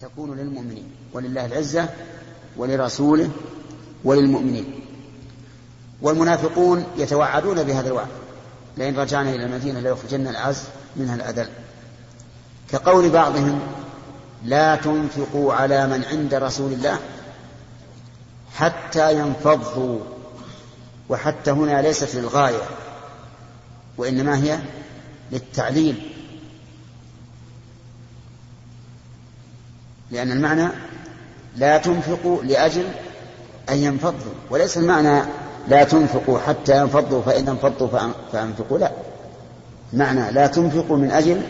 تكون 0.00 0.36
للمؤمنين 0.38 0.90
ولله 1.12 1.46
العزة 1.46 1.88
ولرسوله 2.56 3.30
وللمؤمنين. 4.04 4.80
والمنافقون 6.02 6.84
يتوعدون 6.96 7.62
بهذا 7.62 7.88
الوعد 7.88 8.08
لئن 8.76 8.96
رجعنا 8.96 9.30
إلى 9.30 9.44
المدينة 9.44 9.80
ليخرجن 9.80 10.26
الأعز 10.26 10.62
منها 10.96 11.14
الأذل. 11.14 11.48
كقول 12.70 13.10
بعضهم 13.10 13.60
لا 14.44 14.76
تنفقوا 14.76 15.54
على 15.54 15.86
من 15.86 16.04
عند 16.04 16.34
رسول 16.34 16.72
الله 16.72 16.98
حتى 18.54 19.18
ينفضوا 19.18 20.00
وحتى 21.08 21.50
هنا 21.50 21.82
ليست 21.82 22.14
للغاية 22.14 22.62
وإنما 23.96 24.36
هي 24.36 24.58
للتعليل. 25.32 26.15
لأن 30.10 30.32
المعنى 30.32 30.68
لا 31.56 31.78
تنفقوا 31.78 32.42
لأجل 32.42 32.84
أن 33.70 33.76
ينفضوا 33.76 34.32
وليس 34.50 34.78
المعنى 34.78 35.22
لا 35.68 35.84
تنفقوا 35.84 36.38
حتى 36.38 36.80
ينفضوا 36.80 37.22
فإن 37.22 37.48
انفضوا 37.48 37.88
فأنفقوا 38.32 38.78
لا. 38.78 38.92
معنى 39.92 40.32
لا 40.32 40.46
تنفقوا 40.46 40.96
من 40.96 41.10
أجل 41.10 41.42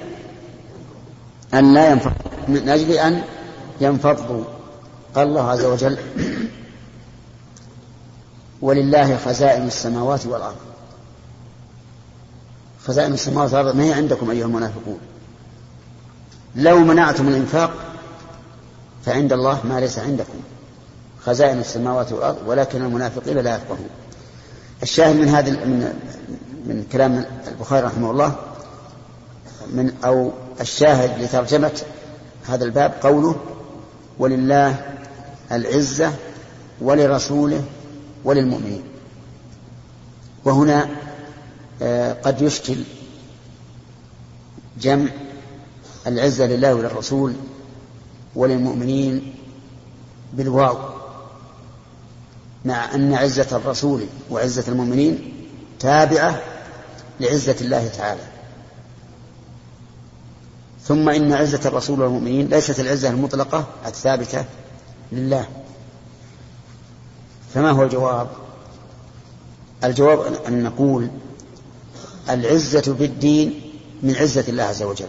أن 1.54 1.74
لا 1.74 1.90
ينفضوا 1.90 2.30
من 2.48 2.68
أجل 2.68 2.92
أن 2.92 3.22
ينفضوا. 3.80 4.44
قال 5.14 5.28
الله 5.28 5.50
عز 5.50 5.64
وجل 5.64 5.98
ولله 8.62 9.16
خزائن 9.16 9.66
السماوات 9.66 10.26
والأرض. 10.26 10.56
خزائن 12.86 13.12
السماوات 13.12 13.54
والأرض 13.54 13.76
ما 13.76 13.84
هي 13.84 13.92
عندكم 13.92 14.30
أيها 14.30 14.46
المنافقون؟ 14.46 14.98
لو 16.56 16.78
منعتم 16.78 17.28
الإنفاق 17.28 17.95
فعند 19.06 19.32
الله 19.32 19.66
ما 19.66 19.80
ليس 19.80 19.98
عندكم. 19.98 20.40
خزائن 21.24 21.58
السماوات 21.58 22.12
والأرض 22.12 22.36
ولكن 22.46 22.82
المنافقين 22.82 23.38
لا 23.38 23.56
يفقهون. 23.56 23.88
الشاهد 24.82 25.16
من 25.16 25.28
هذا 25.28 25.50
من 25.50 25.92
من 26.66 26.86
كلام 26.92 27.24
البخاري 27.48 27.86
رحمه 27.86 28.10
الله 28.10 28.34
من 29.72 29.92
أو 30.04 30.30
الشاهد 30.60 31.22
لترجمة 31.22 31.82
هذا 32.46 32.64
الباب 32.64 32.94
قوله 33.02 33.36
ولله 34.18 34.96
العزة 35.52 36.12
ولرسوله 36.80 37.64
وللمؤمنين. 38.24 38.82
وهنا 40.44 40.88
آه، 41.82 42.12
قد 42.12 42.42
يشكل 42.42 42.76
جمع 44.80 45.10
العزة 46.06 46.46
لله 46.46 46.74
وللرسول 46.74 47.32
وللمؤمنين 48.36 49.34
بالواو 50.32 50.78
مع 52.64 52.94
أن 52.94 53.14
عزة 53.14 53.56
الرسول 53.56 54.06
وعزة 54.30 54.64
المؤمنين 54.68 55.32
تابعة 55.78 56.42
لعزة 57.20 57.56
الله 57.60 57.88
تعالى. 57.88 58.20
ثم 60.82 61.08
إن 61.08 61.32
عزة 61.32 61.60
الرسول 61.68 62.00
والمؤمنين 62.00 62.46
ليست 62.46 62.80
العزة 62.80 63.10
المطلقة 63.10 63.66
الثابتة 63.86 64.44
لله. 65.12 65.46
فما 67.54 67.70
هو 67.70 67.82
الجواب؟ 67.82 68.28
الجواب 69.84 70.34
أن 70.48 70.62
نقول 70.62 71.10
العزة 72.30 72.94
بالدين 72.94 73.60
من 74.02 74.16
عزة 74.16 74.44
الله 74.48 74.62
عز 74.62 74.82
وجل. 74.82 75.08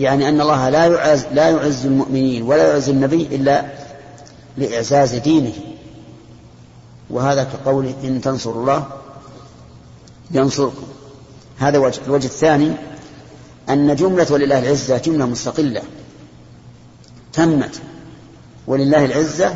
يعني 0.00 0.28
أن 0.28 0.40
الله 0.40 0.68
لا 0.68 0.86
يعز 0.86 1.26
لا 1.32 1.48
يعز 1.48 1.86
المؤمنين 1.86 2.42
ولا 2.42 2.68
يعز 2.72 2.88
النبي 2.88 3.22
إلا 3.22 3.64
لإعزاز 4.56 5.14
دينه. 5.14 5.52
وهذا 7.10 7.44
كقوله 7.44 7.94
إن 8.04 8.20
تنصروا 8.20 8.60
الله 8.60 8.86
ينصركم. 10.30 10.86
هذا 11.58 11.78
وجه 11.78 12.00
الوجه 12.06 12.26
الثاني 12.26 12.72
أن 13.68 13.96
جملة 13.96 14.26
ولله 14.30 14.58
العزة 14.58 14.98
جملة 14.98 15.26
مستقلة. 15.26 15.82
تمت 17.32 17.80
ولله 18.66 19.04
العزة 19.04 19.54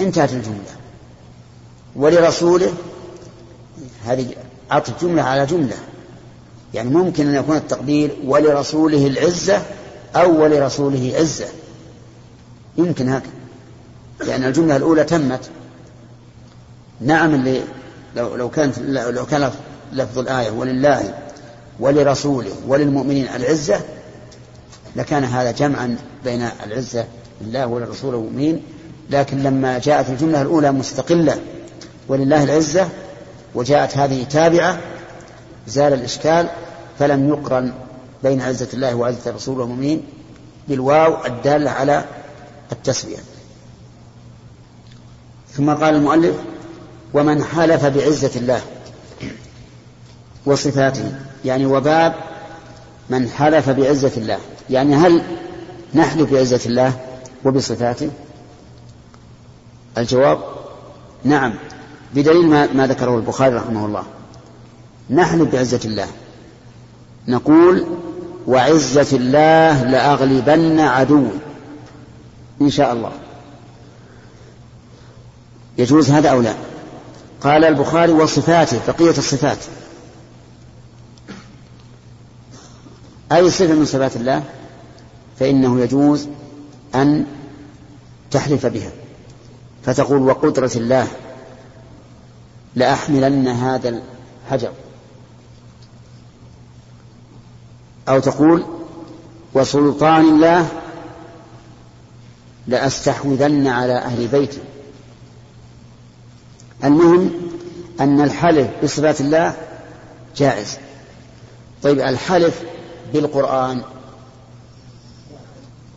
انتهت 0.00 0.32
الجملة. 0.32 0.76
ولرسوله 1.96 2.72
هذه 4.06 4.26
عطف 4.70 5.04
جملة 5.04 5.22
على 5.22 5.46
جملة. 5.46 5.76
يعني 6.74 6.90
ممكن 6.90 7.26
أن 7.26 7.34
يكون 7.34 7.56
التقدير 7.56 8.16
ولرسوله 8.24 9.06
العزة 9.06 9.62
أو 10.16 10.42
ولرسوله 10.42 11.12
عزة. 11.16 11.46
يمكن 12.78 13.08
هكذا. 13.08 13.32
لأن 14.20 14.44
الجملة 14.44 14.76
الأولى 14.76 15.04
تمت. 15.04 15.50
نعم 17.00 17.34
اللي 17.34 17.62
لو 18.16 18.36
لو 18.36 18.50
كانت 18.50 18.78
لو 18.88 19.26
كان 19.26 19.50
لفظ 19.92 20.18
الآية 20.18 20.50
ولله 20.50 21.14
ولرسوله 21.80 22.52
وللمؤمنين 22.66 23.28
العزة 23.28 23.80
لكان 24.96 25.24
هذا 25.24 25.50
جمعا 25.50 25.96
بين 26.24 26.48
العزة 26.66 27.04
لله 27.40 27.66
وللرسول 27.66 28.14
والمؤمنين 28.14 28.62
لكن 29.10 29.42
لما 29.42 29.78
جاءت 29.78 30.10
الجملة 30.10 30.42
الأولى 30.42 30.72
مستقلة 30.72 31.38
ولله 32.08 32.44
العزة 32.44 32.88
وجاءت 33.54 33.96
هذه 33.96 34.24
تابعة 34.24 34.78
زال 35.68 35.92
الإشكال 35.92 36.48
فلم 36.98 37.28
يقرن 37.28 37.72
بين 38.22 38.42
عزة 38.42 38.68
الله 38.74 38.94
وعزة 38.94 39.30
الرسول 39.30 39.60
والمؤمنين 39.60 40.02
بالواو 40.68 41.24
الدالة 41.26 41.70
على 41.70 42.04
التسوية 42.72 43.16
ثم 45.52 45.70
قال 45.70 45.94
المؤلف 45.94 46.36
ومن 47.14 47.44
حلف 47.44 47.86
بعزة 47.86 48.30
الله 48.36 48.60
وصفاته 50.46 51.12
يعني 51.44 51.66
وباب 51.66 52.14
من 53.10 53.28
حلف 53.28 53.70
بعزة 53.70 54.12
الله 54.16 54.38
يعني 54.70 54.94
هل 54.94 55.22
نحلف 55.94 56.32
بعزة 56.32 56.60
الله 56.66 56.92
وبصفاته؟ 57.44 58.10
الجواب 59.98 60.38
نعم 61.24 61.54
بدليل 62.14 62.46
ما, 62.46 62.72
ما 62.72 62.86
ذكره 62.86 63.16
البخاري 63.16 63.54
رحمه 63.54 63.86
الله. 63.86 64.04
نحن 65.10 65.44
بعزة 65.44 65.80
الله. 65.84 66.08
نقول 67.28 67.86
وعزة 68.46 69.16
الله 69.16 69.82
لأغلبن 69.82 70.80
عدوي 70.80 71.30
إن 72.60 72.70
شاء 72.70 72.92
الله. 72.92 73.12
يجوز 75.78 76.10
هذا 76.10 76.28
أو 76.28 76.40
لا؟ 76.40 76.54
قال 77.40 77.64
البخاري 77.64 78.12
وصفاته 78.12 78.80
بقية 78.88 79.18
الصفات. 79.18 79.58
أي 83.32 83.50
صفة 83.50 83.74
من 83.74 83.84
صفات 83.84 84.16
الله؟ 84.16 84.44
فإنه 85.38 85.80
يجوز 85.80 86.28
أن 86.94 87.26
تحلف 88.30 88.66
بها. 88.66 88.90
فتقول 89.84 90.22
وقدرة 90.22 90.70
الله 90.76 91.06
لأحملن 92.74 93.48
هذا 93.48 94.00
الحجر. 94.48 94.72
أو 98.08 98.20
تقول 98.20 98.64
وسلطان 99.54 100.20
الله 100.20 100.68
لأستحوذن 102.66 103.66
على 103.66 103.98
أهل 103.98 104.28
بيتي. 104.28 104.60
المهم 106.84 107.30
أن 108.00 108.20
الحلف 108.20 108.68
بصفات 108.82 109.20
الله 109.20 109.56
جائز. 110.36 110.78
طيب 111.82 112.00
الحلف 112.00 112.62
بالقرآن 113.12 113.82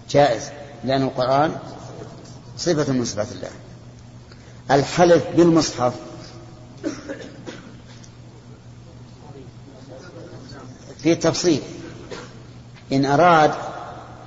جائز 0.10 0.50
لأن 0.84 1.04
القرآن 1.04 1.56
صفة 2.58 2.94
من 2.94 3.06
صفات 3.06 3.28
الله. 3.32 3.50
الحلف 4.72 5.24
بالمصحف 5.38 5.94
في 11.04 11.16
تفصيل 11.16 11.62
إن 12.92 13.06
أراد 13.06 13.52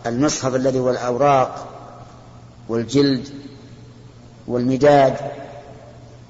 المصحف 0.07 0.55
الذي 0.55 0.79
هو 0.79 0.91
الأوراق 0.91 1.69
والجلد 2.69 3.29
والمداد 4.49 5.17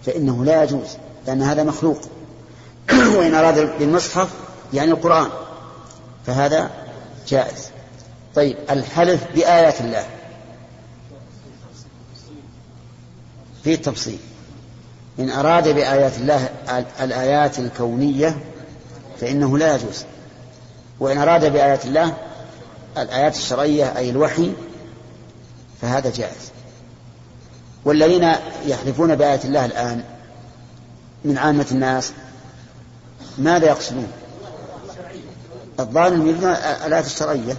فإنه 0.07 0.45
لا 0.45 0.63
يجوز 0.63 0.97
لأن 1.27 1.43
هذا 1.43 1.63
مخلوق. 1.63 2.01
وإن 3.17 3.35
أراد 3.35 3.79
بالمصحف 3.79 4.29
يعني 4.73 4.91
القرآن 4.91 5.29
فهذا 6.27 6.71
جائز. 7.29 7.71
طيب 8.35 8.57
الحلف 8.71 9.27
بآيات 9.35 9.81
الله. 9.81 10.07
في 13.65 13.77
تفصيل 13.77 14.19
إن 15.19 15.31
أراد 15.31 15.69
بآيات 15.69 16.19
الله 16.19 16.49
الآيات 17.01 17.59
الكونية 17.59 18.39
فإنه 19.21 19.59
لا 19.59 19.75
يجوز. 19.75 20.05
وإن 21.05 21.19
أراد 21.19 21.53
بآيات 21.53 21.85
الله 21.85 22.15
الآيات 22.99 23.37
الشرعية 23.37 23.97
أي 23.97 24.11
الوحي 24.11 24.53
فهذا 25.83 26.11
جائز. 26.11 26.51
والذين 27.85 28.33
يحلفون 28.67 29.15
بآية 29.15 29.41
الله 29.45 29.65
الآن 29.65 30.05
من 31.25 31.39
عامة 31.39 31.67
الناس 31.71 32.13
ماذا 33.39 33.67
يقصدون؟ 33.67 34.13
الظالم 35.81 36.27
يريدون 36.27 36.51
الآيات 36.51 37.07
الشرعية. 37.07 37.57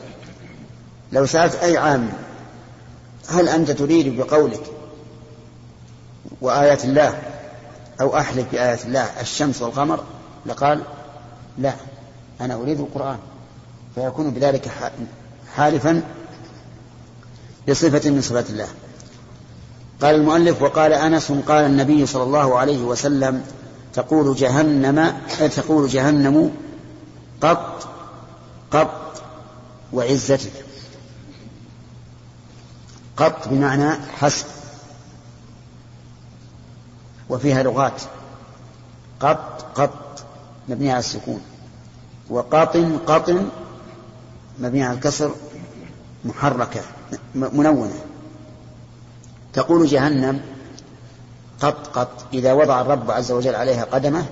لو 1.11 1.25
سألت 1.25 1.55
أي 1.55 1.77
عام 1.77 2.09
هل 3.29 3.49
أنت 3.49 3.71
تريد 3.71 4.17
بقولك 4.17 4.63
وآيات 6.41 6.85
الله 6.85 7.21
أو 8.01 8.17
أحلف 8.17 8.51
بآيات 8.51 8.85
الله 8.85 9.21
الشمس 9.21 9.61
والقمر؟ 9.61 10.03
لقال 10.45 10.81
لا 11.57 11.73
أنا 12.41 12.55
أريد 12.55 12.79
القرآن. 12.79 13.17
فيكون 13.95 14.31
بذلك 14.31 14.71
حالفا 15.55 16.03
بصفة 17.69 18.09
من 18.09 18.21
صفات 18.21 18.49
الله. 18.49 18.67
قال 20.01 20.15
المؤلف 20.15 20.61
وقال 20.61 20.93
أنس 20.93 21.31
قال 21.31 21.65
النبي 21.65 22.05
صلى 22.05 22.23
الله 22.23 22.59
عليه 22.59 22.83
وسلم 22.83 23.43
تقول 23.93 24.35
جهنم 24.35 25.13
تقول 25.55 25.87
جهنم 25.87 26.51
قط 27.41 27.89
قط 28.71 29.21
وعزتك. 29.93 30.51
قط 33.17 33.47
بمعنى 33.47 33.91
حسب. 34.19 34.45
وفيها 37.29 37.63
لغات. 37.63 38.01
قط 39.19 39.65
قط 39.75 40.25
مبنية 40.69 40.91
على 40.91 40.99
السكون. 40.99 41.41
وقاطن 42.29 42.97
قطن 43.07 43.49
مبنية 44.59 44.85
على 44.85 44.95
الكسر 44.95 45.31
محركة 46.25 46.81
منونة. 47.35 47.99
تقول 49.53 49.87
جهنم 49.87 50.41
قط 51.61 51.87
قط 51.87 52.25
إذا 52.33 52.53
وضع 52.53 52.81
الرب 52.81 53.11
عز 53.11 53.31
وجل 53.31 53.55
عليها 53.55 53.83
قدمه 53.83 54.25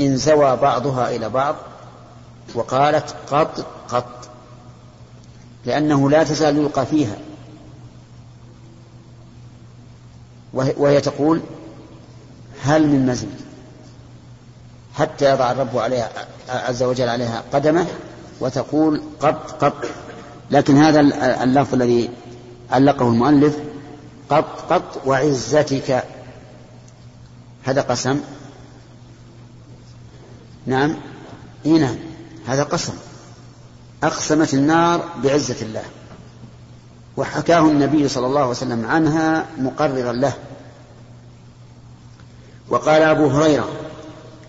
انزوى 0.00 0.56
بعضها 0.56 1.16
إلى 1.16 1.28
بعض 1.28 1.56
وقالت 2.54 3.14
قط 3.30 3.66
قط 3.88 4.28
لأنه 5.64 6.10
لا 6.10 6.24
تزال 6.24 6.56
يلقى 6.56 6.86
فيها. 6.86 7.16
وهي 10.52 11.00
تقول 11.00 11.40
هل 12.62 12.88
من 12.88 13.06
مزيد؟ 13.06 13.40
حتى 14.94 15.30
يضع 15.30 15.52
الرب 15.52 15.78
عليها 15.78 16.10
عز 16.48 16.82
وجل 16.82 17.08
عليها 17.08 17.42
قدمه 17.52 17.86
وتقول 18.40 19.02
قط 19.20 19.64
قط. 19.64 19.84
لكن 20.50 20.76
هذا 20.76 21.00
اللفظ 21.42 21.74
الذي 21.74 22.10
علقه 22.70 23.08
المؤلف 23.08 23.56
قط 24.30 24.72
قط 24.72 25.02
وعزتك. 25.06 26.04
هذا 27.64 27.80
قسم. 27.80 28.20
نعم. 30.66 30.96
إي 31.66 31.78
نعم. 31.78 31.96
هذا 32.46 32.62
قسم. 32.62 32.94
أقسمت 34.02 34.54
النار 34.54 35.08
بعزة 35.24 35.62
الله. 35.62 35.84
وحكاه 37.16 37.60
النبي 37.60 38.08
صلى 38.08 38.26
الله 38.26 38.40
عليه 38.40 38.50
وسلم 38.50 38.86
عنها 38.86 39.46
مقررا 39.58 40.12
له. 40.12 40.32
وقال 42.68 43.02
أبو 43.02 43.26
هريرة 43.26 43.68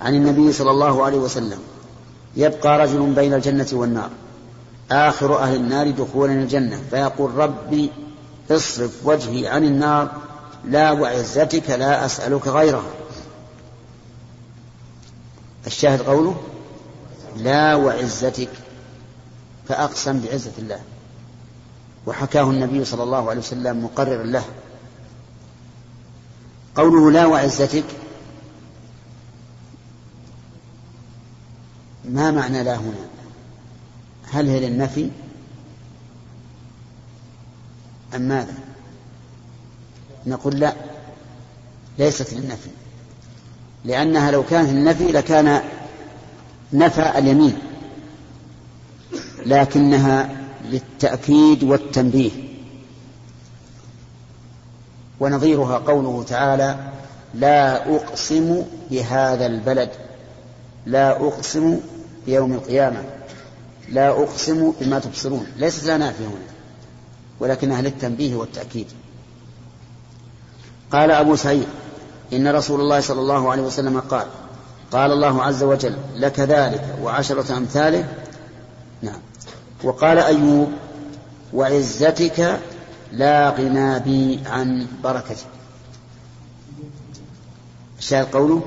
عن 0.02 0.16
النبي 0.16 0.52
صلى 0.52 0.72
الله 0.72 1.06
عليه 1.06 1.18
وسلم 1.18 1.60
يبقى 2.38 2.80
رجل 2.80 3.14
بين 3.14 3.34
الجنة 3.34 3.68
والنار. 3.72 4.10
آخر 4.92 5.40
أهل 5.40 5.56
النار 5.56 5.92
دخولا 5.92 6.34
الجنة. 6.34 6.82
فيقول 6.90 7.36
ربي 7.36 7.92
اصرف 8.52 8.92
وجهي 9.04 9.48
عن 9.48 9.64
النار 9.64 10.12
لا 10.66 10.92
وعزتك 10.92 11.70
لا 11.70 12.06
أسألك 12.06 12.48
غيرها. 12.48 12.92
الشاهد 15.68 16.02
قوله 16.02 16.42
لا 17.38 17.76
وعزتك 17.76 18.50
فأقسم 19.68 20.20
بعزة 20.20 20.52
الله. 20.58 20.80
وحكاه 22.06 22.44
النبي 22.44 22.86
صلى 22.86 23.04
الله 23.04 23.30
عليه 23.30 23.40
وسلم 23.40 23.84
مقررا 23.84 24.24
له. 24.24 24.44
قوله 26.76 27.12
لا 27.12 27.26
وعزتك 27.26 27.86
ما 32.10 32.32
معنى 32.32 32.64
لا 32.64 32.76
هنا؟ 32.76 33.08
هل 34.32 34.50
هي 34.50 34.70
للنفي؟ 34.70 35.10
أم 38.16 38.22
ماذا؟ 38.22 38.54
نقول 40.26 40.60
لا 40.60 40.74
ليست 42.00 42.34
للنفي 42.34 42.70
لأنها 43.86 44.32
لو 44.32 44.44
كانت 44.44 44.70
للنفي 44.70 45.12
لكان 45.12 45.62
نفى 46.74 47.18
اليمين 47.18 47.58
لكنها 49.46 50.30
للتأكيد 50.66 51.64
والتنبيه. 51.64 52.32
ونظيرها 55.20 55.78
قوله 55.78 56.24
تعالى 56.24 56.78
لا 57.34 57.96
أقسم 57.96 58.64
بهذا 58.92 59.46
البلد 59.46 59.90
لا 60.86 61.12
أقسم 61.12 61.80
بيوم 62.28 62.54
القيامة. 62.54 63.04
لا 63.90 64.10
أقسم 64.10 64.74
بما 64.82 65.00
تبصرون. 65.00 65.48
ليست 65.58 65.86
لا 65.86 65.98
نافية 65.98 66.26
هنا 66.26 66.48
ولكنها 67.40 67.82
للتنبيه 67.82 68.36
والتأكيد. 68.36 68.88
قال 70.92 71.12
أبو 71.12 71.36
سعيد 71.36 71.68
إن 72.34 72.48
رسول 72.48 72.82
الله 72.82 73.00
صلى 73.00 73.22
الله 73.22 73.52
عليه 73.52 73.64
وسلم 73.64 74.00
قال 74.00 74.28
قال 74.92 75.12
الله 75.12 75.44
عز 75.44 75.64
وجل 75.64 75.98
لك 76.16 76.40
ذلك 76.40 76.96
وعشرة 77.02 77.58
أمثاله. 77.58 78.08
نعم. 79.02 79.20
وقال 79.84 80.20
أيوب 80.20 80.72
وعزتك 81.54 82.60
لا 83.12 83.50
غنى 83.50 84.00
بي 84.00 84.40
عن 84.46 84.88
بركتك. 85.04 85.46
الشاهد 88.00 88.26
قوله؟ 88.26 88.62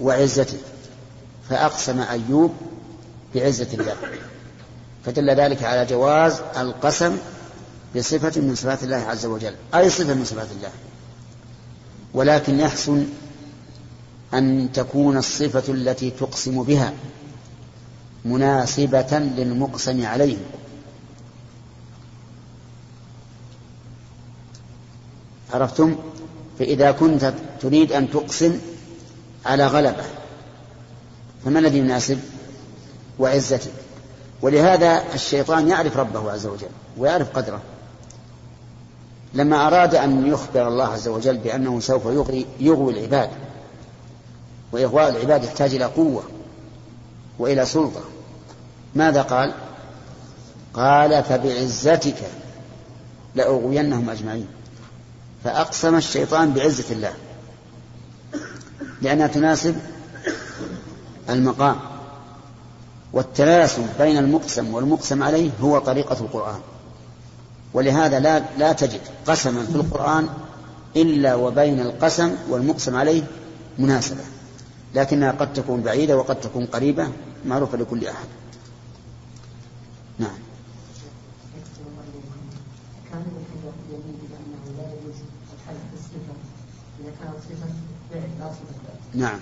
وعزتك. 0.00 0.75
فأقسم 1.50 2.00
أيوب 2.00 2.54
بعزة 3.34 3.68
الله 3.74 3.96
فدل 5.04 5.30
ذلك 5.30 5.62
على 5.62 5.86
جواز 5.86 6.40
القسم 6.56 7.18
بصفة 7.96 8.40
من 8.40 8.54
صفات 8.54 8.82
الله 8.82 8.96
عز 8.96 9.26
وجل 9.26 9.54
أي 9.74 9.90
صفة 9.90 10.14
من 10.14 10.24
صفات 10.24 10.48
الله. 10.56 10.70
ولكن 12.14 12.60
يحسن 12.60 13.06
أن 14.34 14.68
تكون 14.74 15.16
الصفة 15.16 15.72
التي 15.72 16.10
تقسم 16.10 16.62
بها 16.62 16.92
مناسبة 18.24 19.18
للمقسم 19.18 20.06
عليه. 20.06 20.36
عرفتم؟ 25.52 25.96
فإذا 26.58 26.90
كنت 26.90 27.34
تريد 27.60 27.92
أن 27.92 28.10
تقسم 28.10 28.60
على 29.46 29.66
غلبة 29.66 30.04
فما 31.46 31.58
الذي 31.58 31.78
يناسب؟ 31.78 32.20
وعزتك 33.18 33.72
ولهذا 34.42 35.02
الشيطان 35.14 35.68
يعرف 35.68 35.96
ربه 35.96 36.32
عز 36.32 36.46
وجل 36.46 36.68
ويعرف 36.98 37.30
قدره. 37.30 37.60
لما 39.34 39.66
أراد 39.66 39.94
أن 39.94 40.26
يخبر 40.26 40.68
الله 40.68 40.84
عز 40.84 41.08
وجل 41.08 41.36
بأنه 41.36 41.80
سوف 41.80 42.04
يغوي, 42.04 42.46
يغوي 42.60 42.92
العباد 42.92 43.30
وإغواء 44.72 45.08
العباد 45.08 45.44
يحتاج 45.44 45.74
إلى 45.74 45.84
قوة 45.84 46.22
وإلى 47.38 47.66
سلطة 47.66 48.00
ماذا 48.94 49.22
قال؟ 49.22 49.52
قال 50.74 51.24
فبعزتك 51.24 52.16
لأغوينهم 53.34 54.10
أجمعين. 54.10 54.46
فأقسم 55.44 55.94
الشيطان 55.94 56.52
بعزة 56.52 56.92
الله. 56.94 57.12
لأنها 59.02 59.26
تناسب 59.26 59.76
المقام. 61.30 61.76
والتناسب 63.12 63.86
بين 63.98 64.16
المقسم 64.16 64.74
والمقسم 64.74 65.22
عليه 65.22 65.50
هو 65.60 65.78
طريقة 65.78 66.20
القرآن. 66.20 66.60
ولهذا 67.74 68.20
لا 68.20 68.42
لا 68.58 68.72
تجد 68.72 69.00
قسما 69.26 69.66
في 69.66 69.74
القرآن 69.74 70.28
إلا 70.96 71.34
وبين 71.34 71.80
القسم 71.80 72.36
والمقسم 72.48 72.96
عليه 72.96 73.22
مناسبة. 73.78 74.24
لكنها 74.94 75.32
قد 75.32 75.52
تكون 75.52 75.80
بعيدة 75.80 76.16
وقد 76.16 76.40
تكون 76.40 76.66
قريبة 76.66 77.08
معروفة 77.46 77.78
لكل 77.78 78.06
أحد. 78.06 78.26
نعم. 80.18 80.38
نعم. 89.14 89.38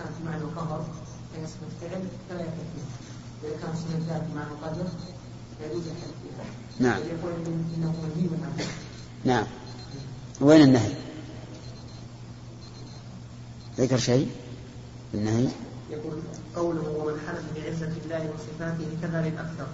كانت 0.00 0.12
معنى 0.26 0.44
قهر 0.56 0.84
فيصبح 1.34 1.68
فعل 1.80 2.02
فلا 2.28 2.40
يكفي 2.40 2.80
إذا 3.44 3.56
كان 3.62 3.70
اسم 3.70 3.86
الذات 3.98 4.22
مع 4.34 4.42
القدر 4.42 4.86
يجوز 5.64 5.82
الحلف 5.86 6.14
فيها 6.22 6.44
نعم. 6.80 6.98
يقول 6.98 7.32
إنه 7.76 7.94
منهي 8.16 8.28
عنه 8.44 8.66
نعم. 9.24 9.46
وين 10.40 10.62
النهي؟ 10.62 10.92
ذكر 13.78 13.96
شيء؟ 13.96 14.30
النهي؟ 15.14 15.48
يقول 15.90 16.12
قوله 16.56 16.88
ومن 16.88 17.20
حلف 17.28 17.44
بعزة 17.56 17.92
الله 18.04 18.30
وصفاته 18.34 18.86
كذا 19.02 19.22
للأكثر 19.22 19.66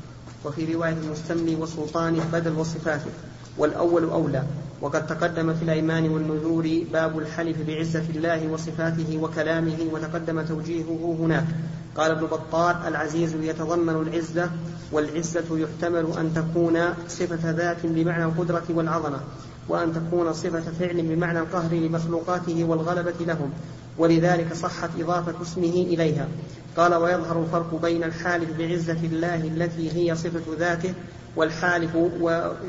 وفي 0.44 0.74
رواية 0.74 0.92
المستملي 0.92 1.54
وسلطانه 1.54 2.24
بدل 2.32 2.52
وصفاته. 2.52 3.10
والأول 3.58 4.04
أولى. 4.04 4.46
وقد 4.80 5.06
تقدم 5.06 5.54
في 5.54 5.62
الأيمان 5.62 6.08
والنذور 6.08 6.84
باب 6.92 7.18
الحلف 7.18 7.56
بعزة 7.66 8.04
الله 8.16 8.48
وصفاته 8.48 9.18
وكلامه 9.22 9.78
وتقدم 9.92 10.42
توجيهه 10.42 11.16
هناك. 11.20 11.46
قال 11.96 12.10
ابن 12.10 12.26
بطال 12.26 12.76
العزيز 12.86 13.34
يتضمن 13.34 14.08
العزة 14.08 14.50
والعزة 14.92 15.44
يحتمل 15.50 16.06
أن 16.18 16.34
تكون 16.34 16.78
صفة 17.08 17.50
ذات 17.50 17.86
بمعنى 17.86 18.24
القدرة 18.24 18.64
والعظمة 18.70 19.20
وأن 19.68 19.92
تكون 19.92 20.32
صفة 20.32 20.60
فعل 20.80 21.02
بمعنى 21.02 21.38
القهر 21.38 21.74
لمخلوقاته 21.74 22.64
والغلبة 22.64 23.14
لهم 23.20 23.50
ولذلك 23.98 24.52
صحت 24.52 24.90
إضافة 25.00 25.42
اسمه 25.42 25.64
إليها. 25.64 26.28
قال 26.76 26.94
ويظهر 26.94 27.42
الفرق 27.42 27.80
بين 27.82 28.04
الحالف 28.04 28.58
بعزة 28.58 28.98
الله 29.04 29.34
التي 29.34 29.90
هي 29.96 30.14
صفة 30.14 30.42
ذاته 30.58 30.94
والحالف 31.36 31.96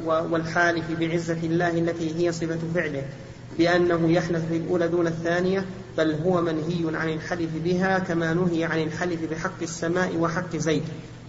والحالف 0.05 0.85
بعزة 0.99 1.37
الله 1.43 1.69
التي 1.69 2.15
هي 2.17 2.31
صفة 2.31 2.59
فعله 2.75 3.03
بأنه 3.57 4.11
يحنث 4.11 4.47
في 4.49 4.57
الأولى 4.57 4.87
دون 4.87 5.07
الثانية 5.07 5.65
بل 5.97 6.15
هو 6.25 6.41
منهي 6.41 6.97
عن 6.97 7.09
الحلف 7.09 7.49
بها 7.63 7.99
كما 7.99 8.33
نهي 8.33 8.63
عن 8.63 8.83
الحلف 8.83 9.31
بحق 9.31 9.61
السماء 9.61 10.17
وحق 10.17 10.55
زيد. 10.55 10.83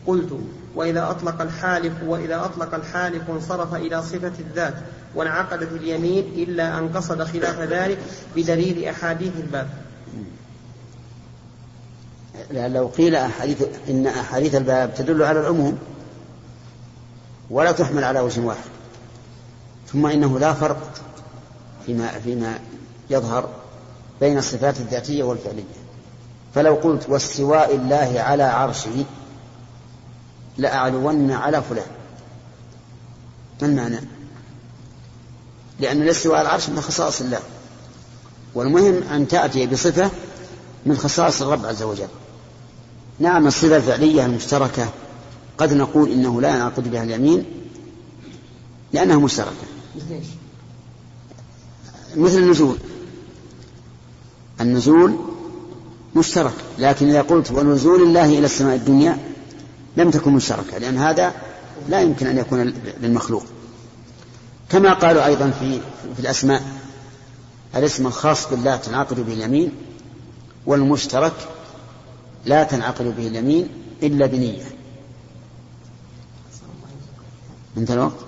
قلت 0.07 0.41
وإذا 0.75 1.11
أطلق 1.11 1.41
الحالف 1.43 1.93
وإذا 2.07 2.45
أطلق 2.45 2.75
الحالف 2.75 3.31
انصرف 3.31 3.75
إلى 3.75 4.03
صفة 4.03 4.33
الذات 4.41 4.75
وانعقدت 5.15 5.73
اليمين 5.73 6.25
إلا 6.37 6.79
أن 6.79 6.89
قصد 6.89 7.23
خلاف 7.23 7.61
ذلك 7.61 7.99
بدليل 8.37 8.85
أحاديث 8.85 9.33
الباب. 9.37 9.69
لو 12.51 12.87
قيل 12.87 13.15
أحاديث 13.15 13.63
إن 13.89 14.07
أحاديث 14.07 14.55
الباب 14.55 14.95
تدل 14.95 15.23
على 15.23 15.41
العموم. 15.41 15.79
ولا 17.51 17.73
تحمل 17.73 18.05
على 18.05 18.21
وجه 18.21 18.41
واحد. 18.41 18.71
ثم 19.93 20.07
إنه 20.07 20.39
لا 20.39 20.55
فرق 20.55 20.91
فيما 21.87 22.19
فيما 22.19 22.59
يظهر 23.11 23.49
بين 24.21 24.39
الصفات 24.39 24.77
الذاتية 24.77 25.23
والفعلية. 25.23 25.63
فلو 26.55 26.75
قلت 26.75 27.09
واستواء 27.09 27.75
الله 27.75 28.15
على 28.17 28.43
عرشه 28.43 29.05
لأعلون 30.59 31.31
على 31.31 31.63
فلان. 31.63 31.87
ما 33.63 33.69
المعنى؟ 33.69 34.01
لأن 35.81 36.03
الاستواء 36.03 36.39
على 36.39 36.49
العرش 36.49 36.69
من 36.69 36.81
خصائص 36.81 37.21
الله. 37.21 37.41
والمهم 38.55 39.03
أن 39.03 39.29
تأتي 39.29 39.67
بصفة 39.67 40.11
من 40.87 40.97
خصائص 40.97 41.43
الرب 41.43 41.67
عز 41.67 41.83
وجل. 41.83 42.09
نعم 43.19 43.47
الصفة 43.47 43.77
الفعلية 43.77 44.27
المشتركة 44.27 44.89
قد 45.59 45.73
نقول 45.73 46.11
إنه 46.11 46.41
لا 46.41 46.55
ينعقد 46.55 46.91
بها 46.91 47.03
اليمين 47.03 47.45
لأنها 48.93 49.17
مشتركة. 49.17 49.51
مثل 52.17 52.39
النزول. 52.39 52.77
النزول 54.61 55.17
مشترك 56.17 56.55
لكن 56.79 57.09
إذا 57.09 57.23
قلت 57.23 57.51
ونزول 57.51 58.03
الله 58.03 58.25
إلى 58.25 58.45
السماء 58.47 58.77
الدنيا 58.77 59.19
لم 59.97 60.11
تكن 60.11 60.33
مشتركة 60.33 60.79
لأن 60.79 60.99
هذا 60.99 61.35
لا 61.89 62.01
يمكن 62.01 62.27
أن 62.27 62.39
يكون 62.39 62.75
للمخلوق. 63.03 63.45
كما 64.71 64.93
قالوا 64.93 65.27
أيضا 65.27 65.51
في 65.51 65.81
في 66.17 66.21
الأسماء 66.21 66.63
الاسم 67.77 68.07
الخاص 68.07 68.49
بالله 68.49 68.77
تنعقد 68.77 69.27
به 69.27 69.33
اليمين 69.33 69.73
والمشترك 70.67 71.33
لا 72.45 72.65
تنعقد 72.65 73.17
به 73.17 73.27
اليمين 73.27 73.69
إلا 74.03 74.27
بنية. 74.27 74.78
انتهى 77.79 77.95
الوقت؟ 77.95 78.21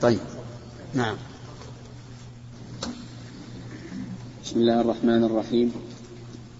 طيب. 0.00 0.18
نعم. 0.94 1.16
بسم 4.44 4.60
الله 4.60 4.80
الرحمن 4.80 5.24
الرحيم. 5.24 5.72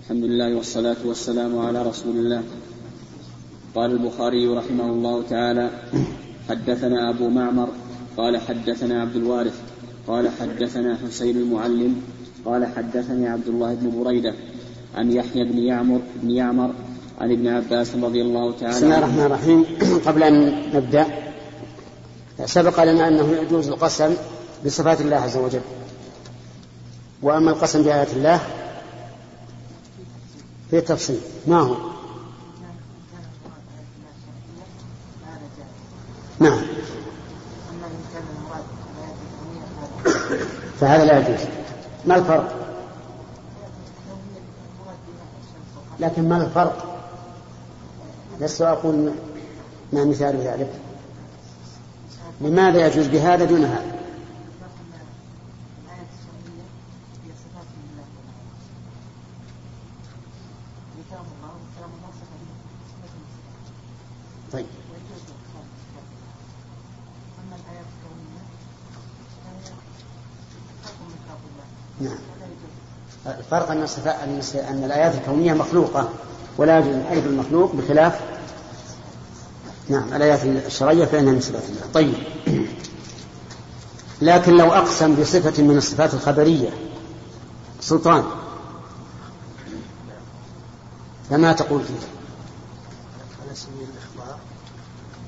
الحمد 0.00 0.24
لله 0.24 0.56
والصلاة 0.56 0.96
والسلام 1.04 1.58
على 1.58 1.82
رسول 1.82 2.16
الله. 2.16 2.42
قال 3.74 3.90
البخاري 3.90 4.46
رحمه 4.46 4.84
الله 4.84 5.22
تعالى 5.22 5.70
حدثنا 6.48 7.10
أبو 7.10 7.28
معمر 7.28 7.68
قال 8.16 8.40
حدثنا 8.40 9.02
عبد 9.02 9.16
الوارث 9.16 9.60
قال 10.06 10.28
حدثنا 10.28 10.98
حسين 11.06 11.36
المعلم 11.36 12.02
قال 12.44 12.66
حدثني 12.66 13.28
عبد 13.28 13.48
الله 13.48 13.74
بن 13.74 14.04
بريدة 14.04 14.34
عن 14.94 15.12
يحيى 15.12 15.44
بن 15.44 15.58
يعمر 15.58 16.00
بن 16.22 16.30
يعمر 16.30 16.70
عن 17.20 17.32
ابن 17.32 17.48
عباس 17.48 17.94
رضي 17.94 18.22
الله 18.22 18.52
تعالى 18.52 18.76
بسم 18.76 18.84
الله 18.84 18.98
الرحمن 18.98 19.24
الرحيم. 19.24 19.64
قبل 20.06 20.22
أن 20.22 20.34
نبدأ 20.74 21.06
سبق 22.44 22.84
لنا 22.84 23.08
أنه 23.08 23.32
يجوز 23.32 23.68
القسم 23.68 24.16
بصفات 24.66 25.00
الله 25.00 25.16
عز 25.16 25.36
وجل. 25.36 25.60
وأما 27.22 27.50
القسم 27.50 27.82
بآيات 27.82 28.10
الله 28.10 28.40
في 30.70 30.78
التفصيل. 30.78 31.20
ما 31.46 31.60
هو؟ 31.60 31.76
نعم. 36.38 36.62
فهذا 40.80 41.04
لا 41.04 41.18
يجوز. 41.18 41.46
ما 42.06 42.16
الفرق؟ 42.16 42.54
لكن 46.00 46.28
ما 46.28 46.44
الفرق؟ 46.44 46.98
لست 48.40 48.62
أقول 48.62 49.12
ما 49.92 50.04
مثال 50.04 50.36
ذلك. 50.36 50.70
لماذا 52.42 52.86
يجوز 52.86 53.06
بهذا 53.06 53.44
دون 53.44 53.64
هذا؟ 53.64 53.92
طيب. 64.52 64.66
نعم. 72.00 72.16
الفرق 73.26 73.70
أن 73.70 74.40
أن 74.70 74.84
الآيات 74.84 75.14
الكونية 75.14 75.52
مخلوقة 75.52 76.08
ولا 76.58 76.78
يجوز 76.78 76.94
الحلف 76.94 77.26
المخلوق 77.26 77.74
بخلاف 77.74 78.31
نعم 79.92 80.14
الآيات 80.14 80.44
الشرعية 80.66 81.04
فإنها 81.04 81.32
من 81.32 81.40
صفات 81.40 81.62
الله. 81.62 81.86
طيب. 81.94 82.14
لكن 84.22 84.56
لو 84.56 84.72
أقسم 84.72 85.14
بصفة 85.14 85.62
من 85.62 85.76
الصفات 85.76 86.14
الخبرية 86.14 86.70
سلطان 87.80 88.24
فما 91.30 91.52
تقول 91.52 91.82
فيه 91.82 92.06
على 93.46 93.54
سبيل 93.54 93.86
الإخبار 93.94 94.38